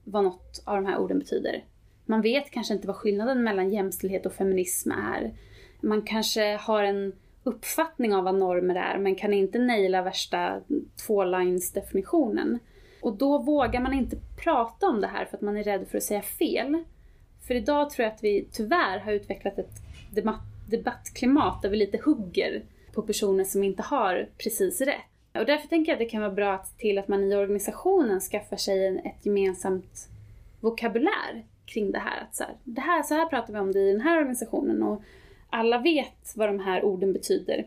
[0.05, 1.65] vad något av de här orden betyder.
[2.05, 5.33] Man vet kanske inte vad skillnaden mellan jämställdhet och feminism är.
[5.81, 7.13] Man kanske har en
[7.45, 10.61] uppfattning av vad normer är men kan inte naila värsta
[11.07, 12.59] två-lines definitionen.
[13.01, 15.99] Och då vågar man inte prata om det här för att man är rädd för
[15.99, 16.85] att säga fel.
[17.47, 19.75] För idag tror jag att vi tyvärr har utvecklat ett
[20.11, 22.63] debatt, debattklimat där vi lite hugger
[22.93, 25.01] på personer som inte har precis rätt.
[25.33, 28.21] Och därför tänker jag att det kan vara bra att till att man i organisationen
[28.21, 30.09] skaffar sig en, ett gemensamt
[30.61, 32.23] vokabulär kring det här.
[32.23, 33.03] Att så, här, det här.
[33.03, 35.03] så här pratar vi om det i den här organisationen och
[35.51, 37.67] alla vet vad de här orden betyder.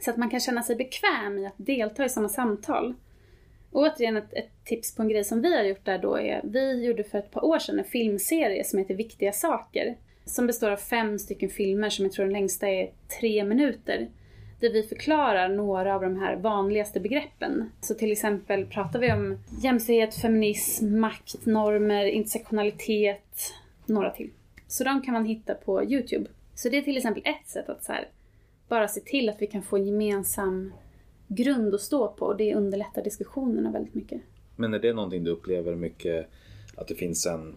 [0.00, 2.94] Så att man kan känna sig bekväm i att delta i sådana samtal.
[3.70, 6.40] Och återigen ett, ett, tips på en grej som vi har gjort där då är,
[6.44, 9.96] vi gjorde för ett par år sedan en filmserie som heter Viktiga saker.
[10.28, 14.08] Som består av fem stycken filmer som jag tror den längsta är tre minuter.
[14.60, 17.70] Där vi förklarar några av de här vanligaste begreppen.
[17.80, 23.52] Så till exempel pratar vi om jämställdhet, feminism, makt, normer, intersektionalitet,
[23.86, 24.30] några till.
[24.68, 26.30] Så de kan man hitta på Youtube.
[26.54, 28.08] Så det är till exempel ett sätt att så här,
[28.68, 30.72] bara se till att vi kan få en gemensam
[31.28, 34.20] grund att stå på och det underlättar diskussionerna väldigt mycket.
[34.56, 36.28] Men är det någonting du upplever mycket
[36.76, 37.56] att det finns en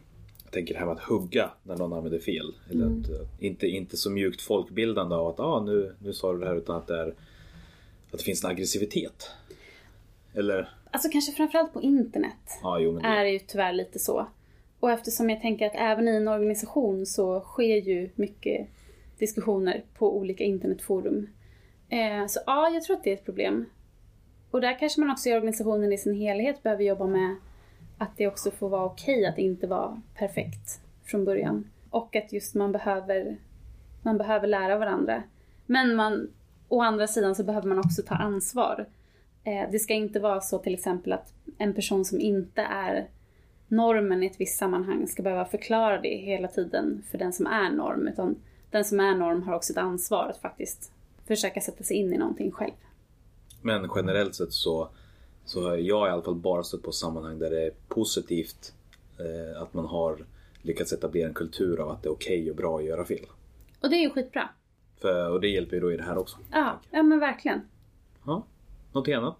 [0.51, 2.53] tänker det här med att hugga när någon använder fel.
[2.69, 3.01] Eller Mm.
[3.01, 6.45] att, eh, inte, inte så mjukt folkbildande av att ah, nu, nu sa du det
[6.47, 7.07] här utan att det, är,
[8.11, 9.31] att det finns en aggressivitet.
[10.33, 10.69] Eller?
[10.91, 14.27] Alltså kanske framförallt på internet Ja, jo det, är det ju tyvärr lite så.
[14.79, 18.67] Och eftersom jag tänker att även i en organisation så sker ju mycket
[19.17, 21.27] diskussioner på olika internetforum.
[21.89, 23.65] Eh, så ja, jag tror att det är ett problem.
[24.51, 27.35] Och där kanske man också i organisationen i sin helhet behöver jobba med
[27.99, 31.69] att det också får vara okej att inte vara perfekt från början.
[31.89, 33.37] Och att just man behöver,
[34.01, 35.23] man behöver lära varandra.
[35.65, 36.29] Men man,
[36.67, 38.85] å andra sidan så behöver man också ta ansvar.
[39.43, 43.07] Eh, det ska inte vara så till exempel att en person som inte är
[43.67, 47.71] normen i ett visst sammanhang ska behöva förklara det hela tiden för den som är
[47.71, 48.07] norm.
[48.07, 48.35] Utan
[48.71, 50.91] den som är norm har också ett ansvar att faktiskt
[51.27, 52.73] försöka sätta sig in i någonting själv.
[53.61, 54.89] men generellt sett så,
[55.49, 58.73] så har jag i alla fall bara stött på sammanhang där det är positivt
[59.19, 60.25] eh, att man har
[60.61, 63.25] lyckats etablera en kultur av att det är okej och bra att göra fel.
[63.81, 64.49] Och det är ju skitbra.
[65.01, 66.37] För, och det hjälper ju då i det här också.
[66.51, 67.61] Ja, ja men verkligen.
[68.25, 68.45] Ja,
[68.91, 69.37] någonting annat?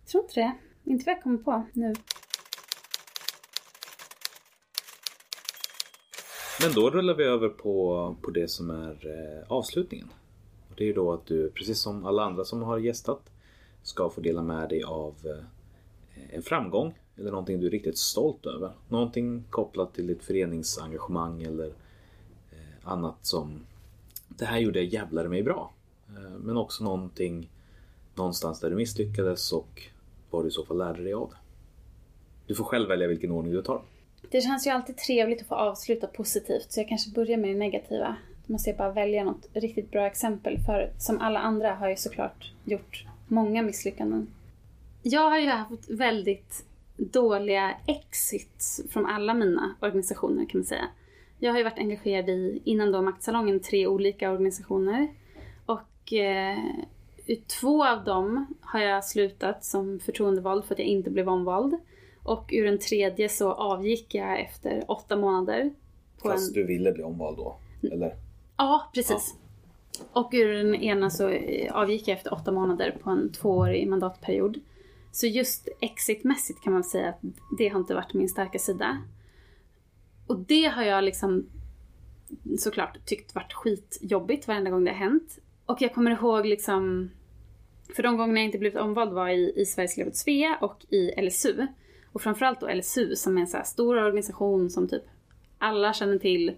[0.00, 0.52] Jag tror inte det.
[0.84, 1.94] Inte vad jag kommer på nu.
[6.62, 10.08] Men då rullar vi över på, på det som är eh, avslutningen.
[10.70, 13.30] Och det är ju då att du, precis som alla andra som har gästat,
[13.82, 18.46] ska få dela med dig av eh, en framgång eller någonting du är riktigt stolt
[18.46, 18.72] över.
[18.88, 21.66] Någonting kopplat till ditt föreningsengagemang eller
[22.50, 23.66] eh, annat som
[24.28, 25.72] det här gjorde jag jävlar mig bra.
[26.08, 27.50] Eh, men också någonting
[28.14, 29.82] någonstans där du misslyckades och
[30.30, 31.36] vad du i så fall lärde dig av det.
[32.46, 33.82] Du får själv välja vilken ordning du tar.
[34.30, 37.58] Det känns ju alltid trevligt att få avsluta positivt så jag kanske börjar med det
[37.58, 38.16] negativa.
[38.46, 41.98] Då måste jag bara välja något riktigt bra exempel för som alla andra har jag
[41.98, 44.26] såklart gjort många misslyckanden.
[45.02, 46.64] Jag har ju haft väldigt
[46.96, 50.88] dåliga exits från alla mina organisationer kan man säga.
[51.38, 55.08] Jag har ju varit engagerad i, innan då Maktsalongen, tre olika organisationer.
[55.66, 56.58] Och eh,
[57.26, 61.74] i två av dem har jag slutat som förtroendevald för att jag inte blev omvald.
[62.22, 65.70] Och ur den tredje så avgick jag efter åtta månader.
[66.22, 66.54] På Fast en...
[66.54, 67.56] du ville bli omvald då?
[67.92, 68.16] Eller?
[68.56, 69.34] Ja, precis.
[70.12, 71.38] Och ur den ena så
[71.70, 74.60] avgick jag efter åtta månader på en tvåårig mandatperiod.
[75.12, 77.20] Så just exitmässigt kan man säga att
[77.58, 79.02] det har inte varit min starka sida.
[80.26, 81.46] Och det har jag liksom
[82.58, 85.38] såklart tyckt varit skitjobbigt varenda gång det har hänt.
[85.66, 87.10] Och jag kommer ihåg liksom,
[87.96, 91.22] för de gångerna jag inte blivit omvald var i, i Sveriges Levert Svea och i
[91.22, 91.66] LSU.
[92.12, 95.02] Och framförallt då LSU som är en så här stor organisation som typ
[95.58, 96.56] alla känner till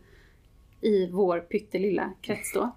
[0.80, 2.76] i vår pyttelilla krets då.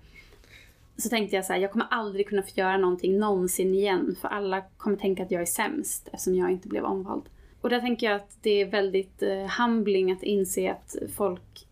[0.97, 4.27] Så tänkte jag så här, jag kommer aldrig kunna få göra någonting någonsin igen för
[4.27, 7.23] alla kommer tänka att jag är sämst eftersom jag inte blev omvald.
[7.61, 11.67] Och där tänker jag att det är väldigt eh, humbling att inse att folk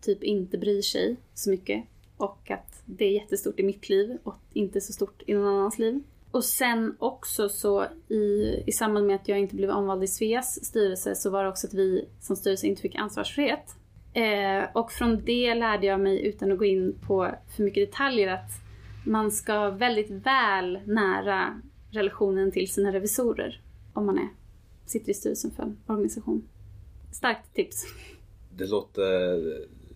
[0.00, 1.84] typ inte bryr sig så mycket.
[2.16, 5.78] Och att det är jättestort i mitt liv och inte så stort i någon annans
[5.78, 6.02] liv.
[6.30, 10.64] Och sen också så i, i samband med att jag inte blev omvald i Sveas
[10.64, 13.74] styrelse så var det också att vi som styrelse inte fick ansvarsfrihet.
[14.12, 18.28] Eh, och från det lärde jag mig utan att gå in på för mycket detaljer
[18.28, 18.65] att
[19.06, 23.60] man ska väldigt väl nära relationen till sina revisorer
[23.92, 24.28] om man är,
[24.86, 26.48] sitter i styrelsen för en organisation.
[27.12, 27.84] Starkt tips.
[28.56, 29.06] Det låter...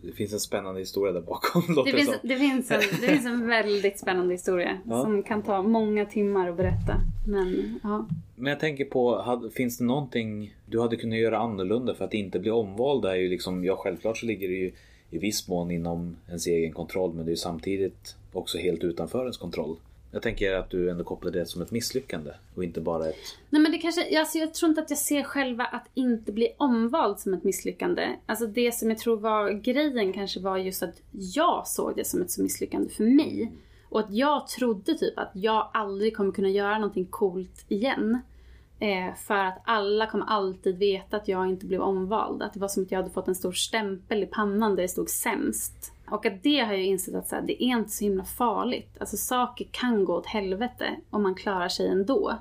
[0.03, 1.63] Det finns en spännande historia där bakom.
[1.85, 5.03] Det finns, det, finns en, det finns en väldigt spännande historia Ja.
[5.03, 7.01] som kan ta många timmar att berätta.
[7.27, 8.07] Men ja.
[8.37, 12.39] Men jag tänker på, finns det någonting du hade kunnat göra annorlunda för att inte
[12.39, 13.05] bli omvald?
[13.05, 14.73] Är ju liksom, ja självklart så ligger det ju
[15.11, 19.21] i viss mån inom ens egen kontroll men det är ju samtidigt också helt utanför
[19.21, 19.77] ens kontroll.
[20.13, 23.17] Jag tänker att du ändå kopplar det som ett misslyckande och inte bara ett...
[23.51, 26.55] Nej men det kanske, alltså jag tror inte att jag ser själva att inte bli
[26.57, 28.09] omvald som ett misslyckande.
[28.27, 32.23] Alltså det som jag tror var grejen kanske var just att jag såg det som
[32.23, 33.53] ett så misslyckande för mig.
[33.89, 38.19] Och att jag trodde typ att jag aldrig kommer kunna göra någonting coolt igen.
[38.83, 42.43] Eh, för att alla kommer alltid veta att jag inte blev omvald.
[42.43, 44.89] Att det var som att jag hade fått en stor stämpel i pannan där det
[44.89, 45.93] stod sämst.
[46.11, 48.97] Och att det har jag insett att så här, det är inte så himla farligt.
[49.01, 52.39] Alltså saker kan gå åt helvete om man klarar sig ändå.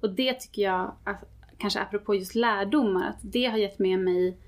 [0.00, 1.24] Och det tycker jag, att,
[1.58, 4.38] kanske apropå just lärdomar, att det har gett med mig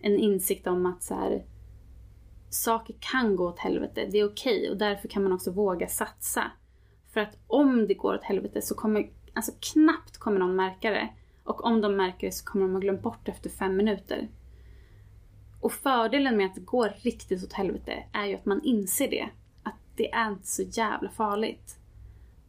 [0.00, 1.44] en insikt om att så här,
[2.48, 4.08] saker kan gå åt helvete.
[4.12, 6.42] Det är okej och därför kan man också våga satsa.
[7.12, 11.08] För att om det går åt helvete så kommer, alltså knappt kommer någon märka det.
[11.44, 14.28] Och om de märker det så kommer de ha glömt bort det efter fem minuter.
[15.60, 19.28] Och fördelen med att det går riktigt åt helvete är ju att man inser det.
[19.62, 21.76] Att det är inte så jävla farligt.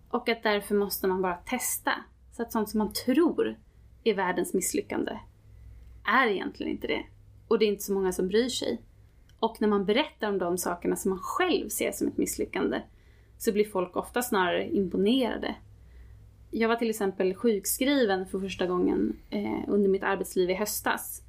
[0.09, 1.91] Och att därför måste man bara testa.
[2.31, 3.55] Så att sånt som man tror
[4.03, 5.19] är världens misslyckande
[6.03, 7.03] är egentligen inte det.
[7.47, 8.81] Och det är inte så många som bryr sig.
[9.39, 12.81] Och när man berättar om de sakerna som man själv ser som ett misslyckande
[13.37, 15.55] så blir folk ofta snarare imponerade.
[16.51, 21.23] Jag var till exempel sjukskriven för första gången eh, under mitt arbetsliv i höstas.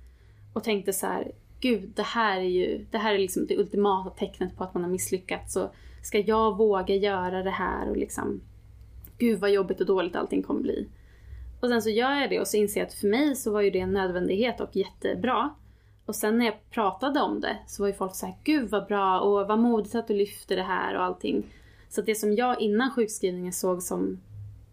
[0.53, 4.11] Och tänkte så här, gud det här är ju det här är liksom det ultimata
[4.11, 5.53] tecknet på att man har misslyckats.
[5.53, 5.71] Så
[6.03, 8.41] ska jag våga göra det här och liksom,
[9.19, 10.89] gud vad jobbigt och dåligt allting kommer bli.
[11.61, 13.61] Och sen så gör jag det och så inser jag att för mig så var
[13.61, 15.55] ju det en nödvändighet och jättebra.
[16.07, 18.87] Och sen när jag pratade om det så var ju folk så här, gud vad
[18.87, 21.47] bra och vad modigt att du lyfter det här och allting.
[21.89, 24.21] Så det som jag innan sjukskrivningen såg som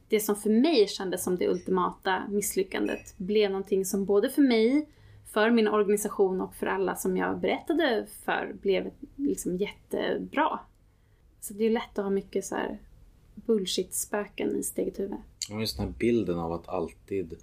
[0.10, 4.88] det som för mig kändes som det ultimata misslyckandet blev någonting som både för mig,
[5.26, 10.60] för min organisation och för alla som jag berättade för blev liksom jättebra.
[11.42, 12.80] Så det är lätt att ha mycket så här
[13.36, 15.18] bullshit-spöken i sitt eget huvud.
[15.52, 17.36] Och just den här bilden av att alltid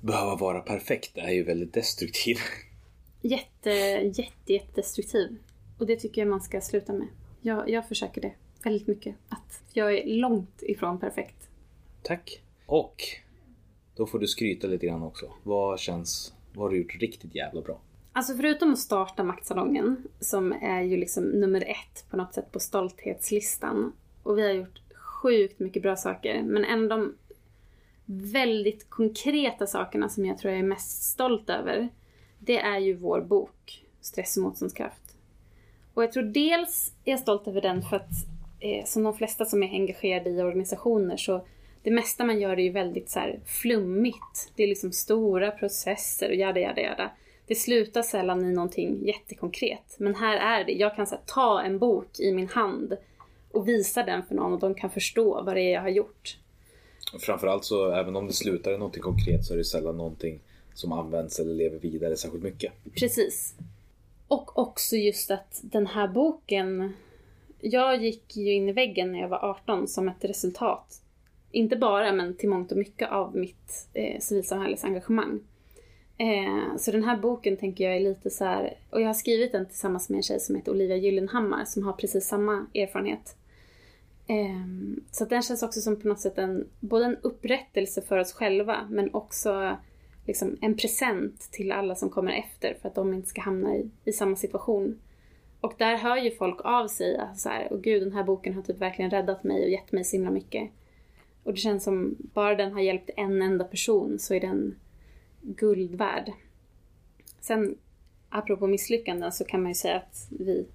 [0.00, 2.36] behöva vara perfekt är ju väldigt destruktiv.
[3.22, 5.36] Jätte, jätte, jättedestruktiv.
[5.78, 7.08] Och det tycker jag man ska sluta med.
[7.40, 9.16] Jag, jag försöker det väldigt mycket.
[9.28, 11.47] Att jag är långt ifrån perfekt.
[12.08, 12.42] Tack.
[12.66, 13.02] Och
[13.96, 15.32] då får du skryta lite grann också.
[15.42, 17.80] Vad känns, vad har du gjort riktigt jävla bra?
[18.12, 22.60] Alltså förutom att starta Maktsalongen, som är ju liksom nummer ett på något sätt på
[22.60, 23.92] stolthetslistan.
[24.22, 26.42] Och vi har gjort sjukt mycket bra saker.
[26.42, 27.14] Men en av de
[28.04, 31.88] väldigt konkreta sakerna som jag tror jag är mest stolt över.
[32.38, 35.16] Det är ju vår bok, Stress och motståndskraft.
[35.94, 38.10] Och jag tror dels är jag stolt över den för att
[38.60, 41.44] eh, som de flesta som är engagerade i organisationer så
[41.82, 44.52] det mesta man gör är ju väldigt så här flummigt.
[44.56, 47.10] Det är liksom stora processer och jada jada jada.
[47.46, 49.96] Det slutar sällan i någonting jättekonkret.
[49.98, 50.72] Men här är det.
[50.72, 52.96] Jag kan så här, ta en bok i min hand
[53.52, 56.38] och visa den för någon och de kan förstå vad det är jag har gjort.
[57.20, 60.40] Framförallt så även om det slutar i någonting konkret så är det sällan någonting
[60.74, 62.72] som används eller lever vidare särskilt mycket.
[62.94, 63.54] Precis.
[64.28, 66.94] Och också just att den här boken...
[67.60, 71.02] Jag gick ju in i väggen när jag var 18 som ett resultat.
[71.50, 75.40] Inte bara, men till mångt och mycket av mitt eh, civilsamhällesengagemang.
[76.18, 79.52] Eh, så den här boken tänker jag är lite så här, och jag har skrivit
[79.52, 83.36] den tillsammans med en tjej som heter Olivia Gyllenhammar som har precis samma erfarenhet.
[84.26, 84.66] Eh,
[85.10, 88.86] så den känns också som på något sätt en, både en upprättelse för oss själva
[88.90, 89.76] men också
[90.26, 93.90] liksom en present till alla som kommer efter för att de inte ska hamna i,
[94.04, 94.98] i samma situation.
[95.60, 98.54] Och där hör ju folk av sig alltså så här, och gud den här boken
[98.54, 100.70] har typ verkligen räddat mig och gett mig så himla mycket.
[101.48, 104.76] Och det känns som, bara den har hjälpt en enda person så är den
[105.40, 106.32] guld värd.
[107.40, 107.78] Sen,
[108.28, 110.66] apropå misslyckanden så kan man ju säga att vi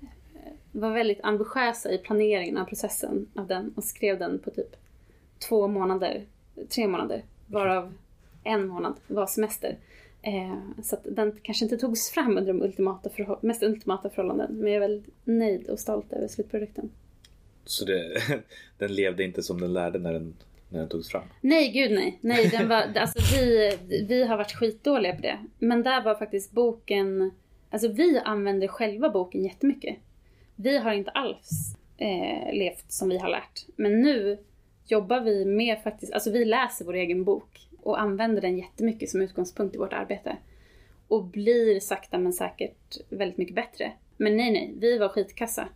[0.00, 4.76] eh, var väldigt ambitiösa i planeringen av processen av den och skrev den på typ
[5.38, 6.24] två månader,
[6.68, 7.94] tre månader, varav
[8.44, 9.76] en månad var semester.
[10.22, 13.10] Eh, så att den kanske inte togs fram under de ultimata
[13.40, 14.56] mest ultimata förhållanden.
[14.56, 16.90] Men jag är väldigt nöjd och stolt över slutprodukten.
[17.64, 18.22] Så det,
[18.78, 20.34] den levde inte som den lärde när den,
[20.68, 21.24] när den togs fram?
[21.40, 22.18] Nej, gud nej.
[22.20, 25.38] nej den var, alltså, vi, vi har varit skitdåliga på det.
[25.58, 27.30] Men där var faktiskt boken...
[27.70, 29.96] Alltså vi använder själva boken jättemycket.
[30.56, 33.66] Vi har inte alls eh, levt som vi har lärt.
[33.76, 34.38] Men nu
[34.86, 36.12] jobbar vi med faktiskt...
[36.12, 40.36] Alltså vi läser vår egen bok och använder den jättemycket som utgångspunkt i vårt arbete.
[41.08, 43.92] Och blir sakta men säkert väldigt mycket bättre.
[44.16, 45.68] Men nej, nej, vi var skitkassa.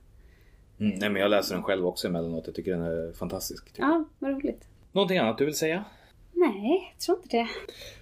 [0.81, 2.47] Mm, nej, men jag läser den själv också emellanåt.
[2.47, 3.73] Jag tycker den är fantastisk.
[3.77, 4.69] Ja, vad roligt.
[4.93, 5.85] Någonting annat du vill säga?
[6.33, 7.49] Nej, jag tror inte det.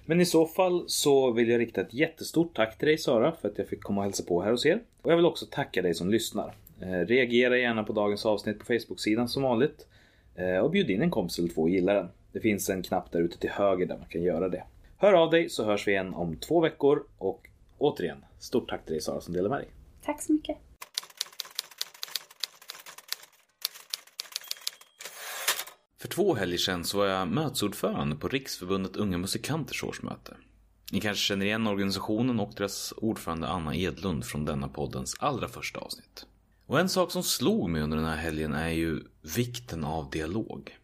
[0.05, 3.47] Men i så fall så vill jag rikta ett jättestort tack till dig Sara för
[3.47, 4.79] att jag fick komma och hälsa på här hos er.
[5.01, 6.55] Och jag vill också tacka dig som lyssnar.
[6.81, 9.87] Eh, reagera gärna på dagens avsnitt på Facebook-sidan som vanligt.
[10.35, 12.07] Eh, och bjud in en kompis eller två och gilla den.
[12.31, 14.63] Det finns en knapp där ute till höger där man kan göra det.
[14.97, 18.93] Hör av dig så hörs vi igen om två veckor och återigen, stort tack till
[18.93, 19.67] dig Sara som delar med dig.
[20.05, 20.57] Tack så mycket.
[26.05, 30.37] För två helger sedan så var jag mötesordförande på Riksförbundet Unga Musikanters årsmöte.
[30.91, 35.79] Ni kanske känner igen organisationen och deras ordförande Anna Edlund från denna poddens allra första
[35.79, 36.25] avsnitt.
[36.65, 38.99] Och en sak som slog mig under den här helgen är ju
[39.35, 40.77] vikten av dialog.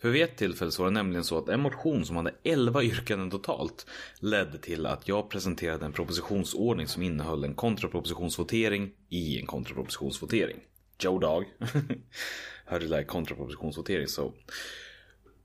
[0.00, 2.82] För vid ett tillfälle så var det nämligen så att en motion som hade 11
[2.82, 3.86] yrkanden totalt
[4.20, 10.56] ledde till att jag presenterade en propositionsordning som innehöll en kontrapropositionsvotering i en kontrapropositionsvotering.
[11.00, 11.44] Joe Dog.
[12.68, 14.34] Hörde det där kontrapropositionsvotering så.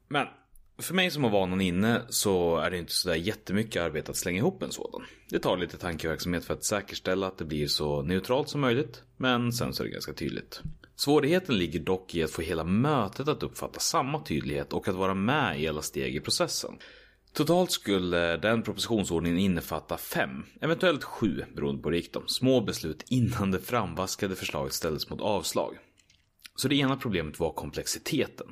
[0.08, 0.28] Men
[0.78, 4.38] för mig som har vanan inne så är det inte sådär jättemycket arbete att slänga
[4.38, 5.02] ihop en sådan.
[5.30, 9.04] Det tar lite tankeverksamhet för att säkerställa att det blir så neutralt som möjligt.
[9.18, 10.62] Men sen så är det ganska tydligt.
[10.96, 15.14] Svårigheten ligger dock i att få hela mötet att uppfatta samma tydlighet och att vara
[15.14, 16.78] med i alla steg i processen.
[17.34, 23.60] Totalt skulle den propositionsordningen innefatta fem, eventuellt sju beroende på riktning, små beslut innan det
[23.60, 25.78] framvaskade förslaget ställdes mot avslag.
[26.56, 28.48] Så det ena problemet var komplexiteten.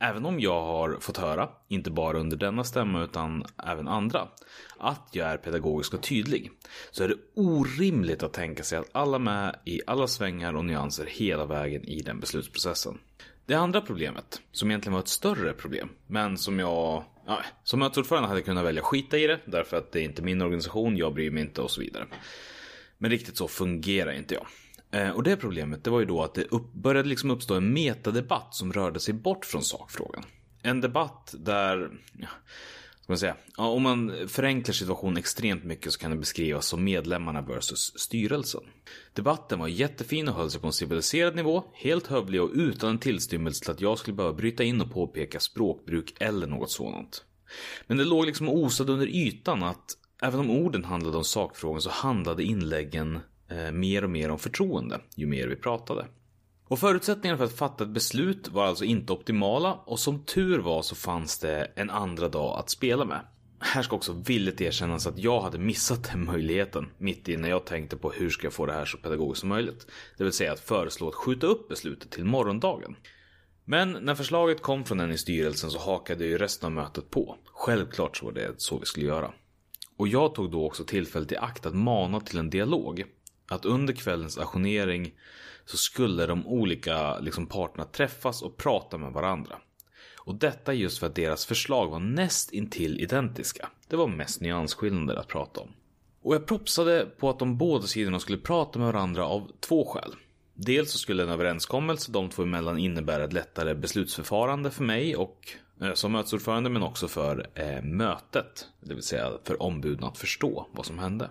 [0.00, 4.28] Även om jag har fått höra, inte bara under denna stämma utan även andra,
[4.78, 6.50] att jag är pedagogisk och tydlig,
[6.90, 11.06] så är det orimligt att tänka sig att alla med i alla svängar och nyanser
[11.06, 12.98] hela vägen i den beslutsprocessen.
[13.46, 18.28] Det andra problemet, som egentligen var ett större problem, men som jag ja, som mötesordförande
[18.28, 21.30] hade kunnat välja skita i det, därför att det är inte min organisation, jag bryr
[21.30, 22.06] mig inte och så vidare.
[22.98, 24.46] Men riktigt så fungerar inte jag.
[24.92, 27.72] Eh, och det problemet det var ju då att det upp, började liksom uppstå en
[27.72, 30.24] metadebatt som rörde sig bort från sakfrågan.
[30.62, 32.28] En debatt där, ja,
[33.02, 36.84] ska man säga, ja, om man förenklar situationen extremt mycket så kan det beskrivas som
[36.84, 38.60] medlemmarna versus styrelsen.
[39.12, 42.98] Debatten var jättefin och höll sig på en civiliserad nivå, helt hövlig och utan en
[42.98, 47.24] tillstymmelse till att jag skulle behöva bryta in och påpeka språkbruk eller något sådant.
[47.86, 51.90] Men det låg liksom osad under ytan att även om orden handlade om sakfrågan så
[51.90, 53.20] handlade inläggen
[53.52, 56.06] Eh, mer och mer om förtroende ju mer vi pratade.
[56.68, 60.82] Och förutsättningarna för att fatta ett beslut var alltså inte optimala och som tur var
[60.82, 63.20] så fanns det en andra dag att spela med.
[63.58, 67.66] Här ska också villigt erkännas att jag hade missat den möjligheten mitt i när jag
[67.66, 69.86] tänkte på hur ska jag få det här så pedagogiskt som möjligt.
[70.18, 72.96] Det vill säga att föreslå att skjuta upp beslutet till morgondagen.
[73.64, 77.36] Men när förslaget kom från en i styrelsen så hakade ju resten av mötet på.
[77.44, 79.32] Självklart så var det så vi skulle göra.
[79.96, 83.04] Och jag tog då också tillfället i akt att mana till en dialog
[83.48, 85.14] att under kvällens ajournering
[85.64, 89.56] så skulle de olika liksom, parterna träffas och prata med varandra.
[90.24, 93.68] Och detta just för att deras förslag var näst intill identiska.
[93.88, 95.68] Det var mest nyansskillnader att prata om.
[96.22, 100.14] Och jag propsade på att de båda sidorna skulle prata med varandra av två skäl.
[100.54, 105.48] Dels så skulle en överenskommelse de två emellan innebära ett lättare beslutsförfarande för mig och
[105.80, 108.68] eh, som mötesordförande men också för eh, mötet.
[108.80, 111.30] Det vill säga för ombuden att förstå vad som hände.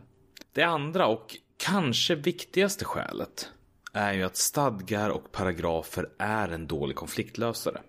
[0.53, 3.49] Det andra och kanske viktigaste skälet
[3.93, 7.81] är ju att stadgar och paragrafer är en dålig konfliktlösare.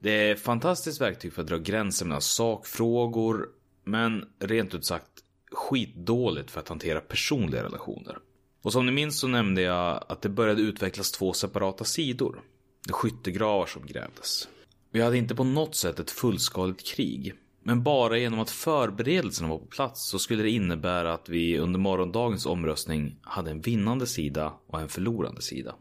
[0.00, 3.48] Det är ett fantastiskt verktyg för att dra gränser mellan sakfrågor,
[3.84, 5.08] men rent ut sagt
[5.52, 8.18] skitdåligt för att hantera personliga relationer.
[8.62, 12.40] Och som ni minns så nämnde jag att det började utvecklas två separata sidor.
[12.86, 14.48] Det skyttegravar som grävdes.
[14.90, 17.34] Vi hade inte på något sätt ett fullskaligt krig.
[17.66, 21.78] Men bara genom att förberedelserna var på plats så skulle det innebära att vi under
[21.78, 25.74] morgondagens omröstning hade en vinnande sida och en förlorande sida.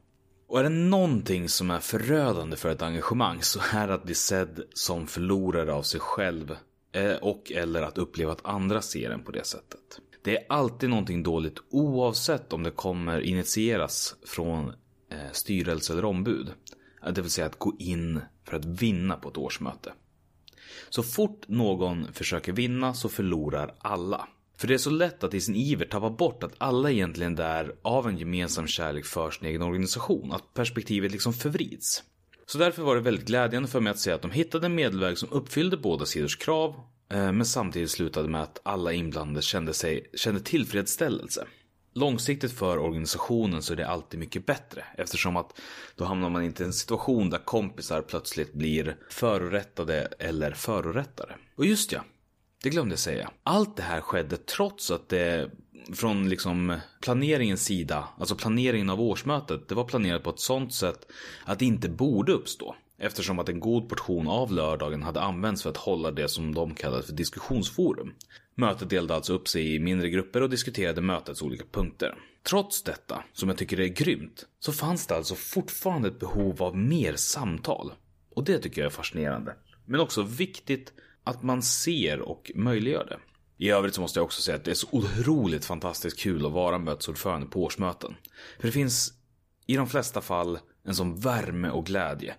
[0.48, 4.16] Och är det någonting som är förödande för ett engagemang så är det att bli
[4.16, 6.56] sedd som förlorare av sig själv
[6.92, 10.00] eh, och eller att uppleva att andra ser en på det sättet.
[10.24, 14.68] Det är alltid någonting dåligt oavsett om det kommer initieras från
[15.12, 16.52] eh, styrelse eller ombud.
[17.14, 19.94] Det vill säga att gå in för att vinna på ett årsmöte.
[20.96, 24.28] Så fort någon försöker vinna så förlorar alla.
[24.58, 27.38] För det är så lätt att i sin iver tappa bort att alla egentligen är
[27.38, 30.32] där av en gemensam kärlek för sin egen organisation.
[30.32, 32.04] Att perspektivet liksom förvrids.
[32.46, 35.18] Så därför var det väldigt glädjande för mig att se att de hittade en medelväg
[35.18, 36.76] som uppfyllde båda sidors krav.
[37.10, 41.48] Eh, men samtidigt slutade med att alla inblandade kände, sig, kände tillfredsställelse.
[41.96, 45.60] Långsiktigt för organisationen så är det alltid mycket bättre eftersom att
[45.96, 51.36] då hamnar man inte i en situation där kompisar plötsligt blir förorättade eller förorättare.
[51.56, 52.04] Och just ja,
[52.64, 53.32] det glömde jag säga.
[53.44, 55.52] Allt det här skedde trots att det
[55.94, 61.12] från liksom planeringens sida, alltså planeringen av årsmötet, det var planerat på ett sånt sätt
[61.46, 62.76] att det inte borde uppstå.
[62.98, 66.76] Eftersom att en god portion av lördagen hade använts för att hålla det som de
[66.76, 68.14] kallade för diskussionsforum.
[68.56, 72.16] Mötet delade alltså upp sig i mindre grupper och diskuterade mötets olika punkter.
[72.44, 76.78] Trots detta, som jag tycker är grymt, så fanns det alltså fortfarande ett behov av
[76.78, 77.94] mer samtal.
[78.30, 79.56] Och det tycker jag är fascinerande.
[79.86, 80.94] Men också viktigt
[81.24, 83.20] att man ser och möjliggör det.
[83.58, 86.52] I övrigt så måste jag också säga att det är så otroligt fantastiskt kul att
[86.52, 88.16] vara mötesordförande på årsmöten.
[88.60, 89.14] För det finns
[89.66, 92.36] i de flesta fall en sån värme och glädje.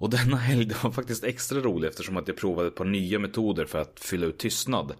[0.00, 3.64] Och denna helg var faktiskt extra rolig eftersom att jag provade ett par nya metoder
[3.64, 4.94] för att fylla ut tystnad.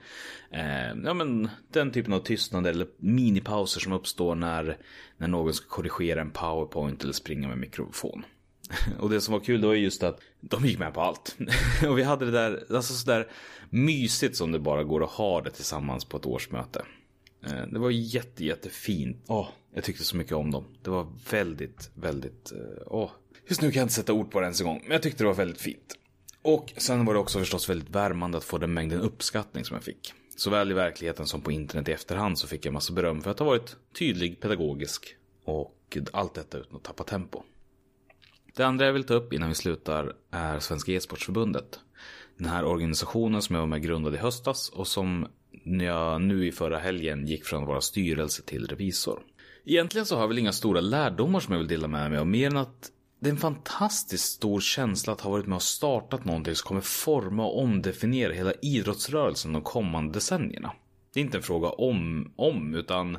[0.50, 4.78] Eh, ja men den typen av tystnad eller minipauser som uppstår när,
[5.16, 8.24] när någon ska korrigera en powerpoint eller springa med mikrofon.
[8.98, 11.36] Och det som var kul då är just att de gick med på allt.
[11.88, 13.28] Och vi hade det där, alltså sådär
[13.70, 16.84] mysigt som det bara går att ha det tillsammans på ett årsmöte.
[17.46, 19.24] Eh, det var jätte, jättefint.
[19.26, 20.64] Åh, jag tyckte så mycket om dem.
[20.82, 23.10] Det var väldigt, väldigt, eh, åh.
[23.50, 25.24] Just nu kan jag inte sätta ord på det ens en gång, men jag tyckte
[25.24, 25.94] det var väldigt fint.
[26.42, 29.84] Och sen var det också förstås väldigt värmande att få den mängden uppskattning som jag
[29.84, 30.12] fick.
[30.36, 33.38] Såväl i verkligheten som på internet i efterhand så fick jag massa beröm för att
[33.38, 37.42] ha varit tydlig, pedagogisk och allt detta utan att tappa tempo.
[38.56, 41.80] Det andra jag vill ta upp innan vi slutar är Svenska e-sportsförbundet.
[42.36, 45.26] Den här organisationen som jag var med och grundade i höstas och som
[45.64, 49.20] jag nu i förra helgen gick från att vara styrelse till revisor.
[49.64, 52.26] Egentligen så har jag väl inga stora lärdomar som jag vill dela med mig av
[52.26, 52.90] mer än att
[53.20, 56.80] det är en fantastiskt stor känsla att ha varit med och startat någonting som kommer
[56.80, 60.72] forma och omdefiniera hela idrottsrörelsen de kommande decennierna.
[61.14, 63.18] Det är inte en fråga om, om utan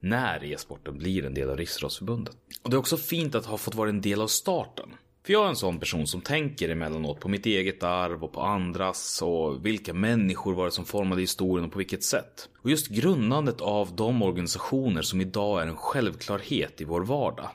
[0.00, 2.36] när e-sporten blir en del av Riksidrottsförbundet.
[2.62, 4.88] Och det är också fint att ha fått vara en del av starten.
[5.26, 8.40] För jag är en sån person som tänker emellanåt på mitt eget arv och på
[8.40, 12.48] andras och vilka människor var det som formade historien och på vilket sätt.
[12.62, 17.50] Och just grundandet av de organisationer som idag är en självklarhet i vår vardag.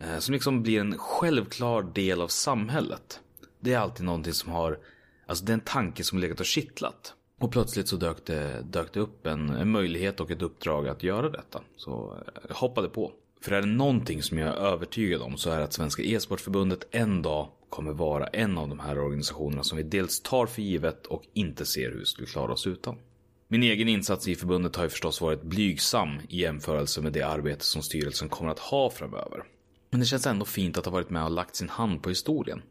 [0.00, 3.20] Eh, som liksom blir en självklar del av samhället.
[3.60, 4.78] Det är alltid någonting som har,
[5.26, 7.14] alltså det är en tanke som legat och kittlat.
[7.38, 11.02] Och plötsligt så dök det, dök det upp en, en möjlighet och ett uppdrag att
[11.02, 11.60] göra detta.
[11.76, 13.12] Så eh, jag hoppade på.
[13.42, 16.86] För är det någonting som jag är övertygad om så är det att Svenska e-sportförbundet
[16.90, 21.06] en dag kommer vara en av de här organisationerna som vi dels tar för givet
[21.06, 22.96] och inte ser hur vi skulle klara oss utan.
[23.48, 27.64] Min egen insats i förbundet har ju förstås varit blygsam i jämförelse med det arbete
[27.64, 29.44] som styrelsen kommer att ha framöver.
[29.90, 32.62] Men det känns ändå fint att ha varit med och lagt sin hand på historien.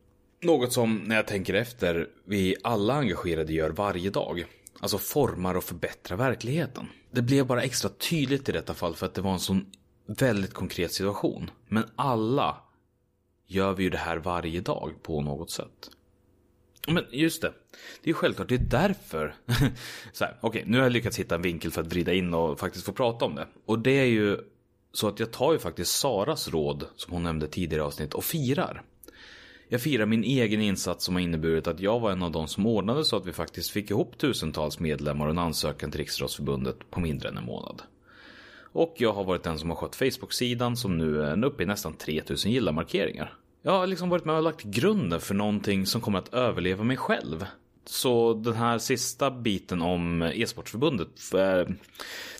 [0.41, 4.45] Något som, när jag tänker efter, vi alla engagerade gör varje dag.
[4.80, 6.88] Alltså formar och förbättrar verkligheten.
[7.11, 9.65] Det blev bara extra tydligt i detta fall för att det var en sån
[10.05, 11.51] väldigt konkret situation.
[11.67, 12.57] Men alla
[13.47, 15.89] gör vi ju det här varje dag på något sätt.
[16.88, 17.53] Men just det,
[18.01, 19.36] det är ju självklart, det är därför.
[20.11, 22.59] så här, okej, nu har jag lyckats hitta en vinkel för att vrida in och
[22.59, 23.47] faktiskt få prata om det.
[23.65, 24.38] Och det är ju
[24.91, 28.23] så att jag tar ju faktiskt Saras råd, som hon nämnde tidigare i avsnitt, och
[28.23, 28.83] firar.
[29.71, 32.65] Jag firar min egen insats som har inneburit att jag var en av de som
[32.65, 36.99] ordnade så att vi faktiskt fick ihop tusentals medlemmar och en ansökan till Riksidrottsförbundet på
[36.99, 37.81] mindre än en månad.
[38.71, 41.93] Och jag har varit den som har skött Facebook-sidan som nu är uppe i nästan
[41.93, 43.33] 3000 gilla-markeringar.
[43.61, 46.97] Jag har liksom varit med och lagt grunden för någonting som kommer att överleva mig
[46.97, 47.45] själv.
[47.89, 51.75] Så den här sista biten om e-sportförbundet, eh,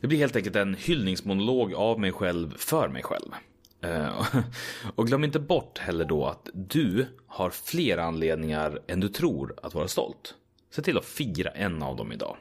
[0.02, 3.34] det blir helt enkelt en hyllningsmonolog av mig själv för mig själv.
[3.82, 4.26] Eh,
[4.96, 9.74] och glöm inte bort heller då att du har fler anledningar än du tror att
[9.74, 10.36] vara stolt.
[10.72, 12.38] Se till att fira en av dem idag.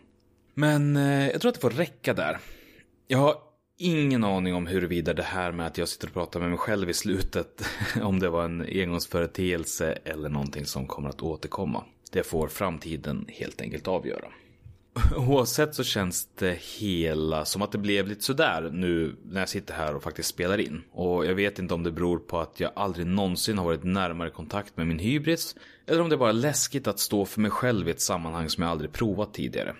[0.54, 2.38] Men eh, jag tror att det får räcka där.
[3.06, 3.34] Jag har
[3.78, 6.90] ingen aning om huruvida det här med att jag sitter och pratar med mig själv
[6.90, 7.64] i slutet,
[8.02, 11.84] om det var en engångsföreteelse eller någonting som kommer att återkomma.
[12.10, 14.28] Det får framtiden helt enkelt avgöra.
[15.16, 19.74] Oavsett så känns det hela som att det blev lite sådär nu när jag sitter
[19.74, 20.82] här och faktiskt spelar in.
[20.92, 24.30] Och jag vet inte om det beror på att jag aldrig någonsin har varit närmare
[24.30, 25.56] kontakt med min hybris.
[25.86, 28.62] Eller om det är bara läskigt att stå för mig själv i ett sammanhang som
[28.62, 29.74] jag aldrig provat tidigare.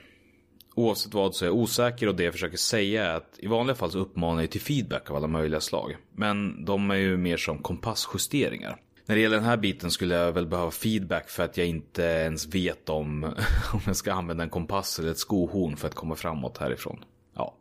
[0.75, 3.77] Oavsett vad så är jag osäker och det jag försöker säga är att i vanliga
[3.77, 5.97] fall så uppmanar jag till feedback av alla möjliga slag.
[6.13, 8.77] Men de är ju mer som kompassjusteringar.
[9.09, 12.03] När det gäller den här biten skulle jag väl behöva feedback för att jag inte
[12.03, 13.25] ens vet om,
[13.73, 17.05] om jag ska använda en kompass eller ett skohorn för att komma framåt härifrån.
[17.35, 17.55] Ja.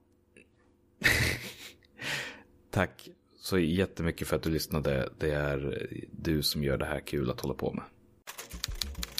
[2.71, 5.09] Tack så jättemycket för att du lyssnade.
[5.17, 7.83] Det är du som gör det här kul att hålla på med.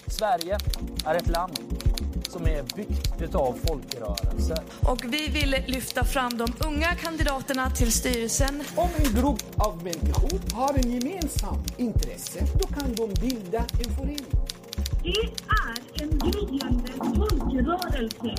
[0.07, 0.57] Sverige
[1.05, 1.59] är ett land
[2.29, 4.59] som är byggt utav folkrörelser.
[4.81, 8.63] Och vi vill lyfta fram de unga kandidaterna till styrelsen.
[8.75, 14.25] Om en grupp av människor har en gemensam intresse, då kan de bilda en förening.
[15.03, 18.35] Det är en gryende folkrörelse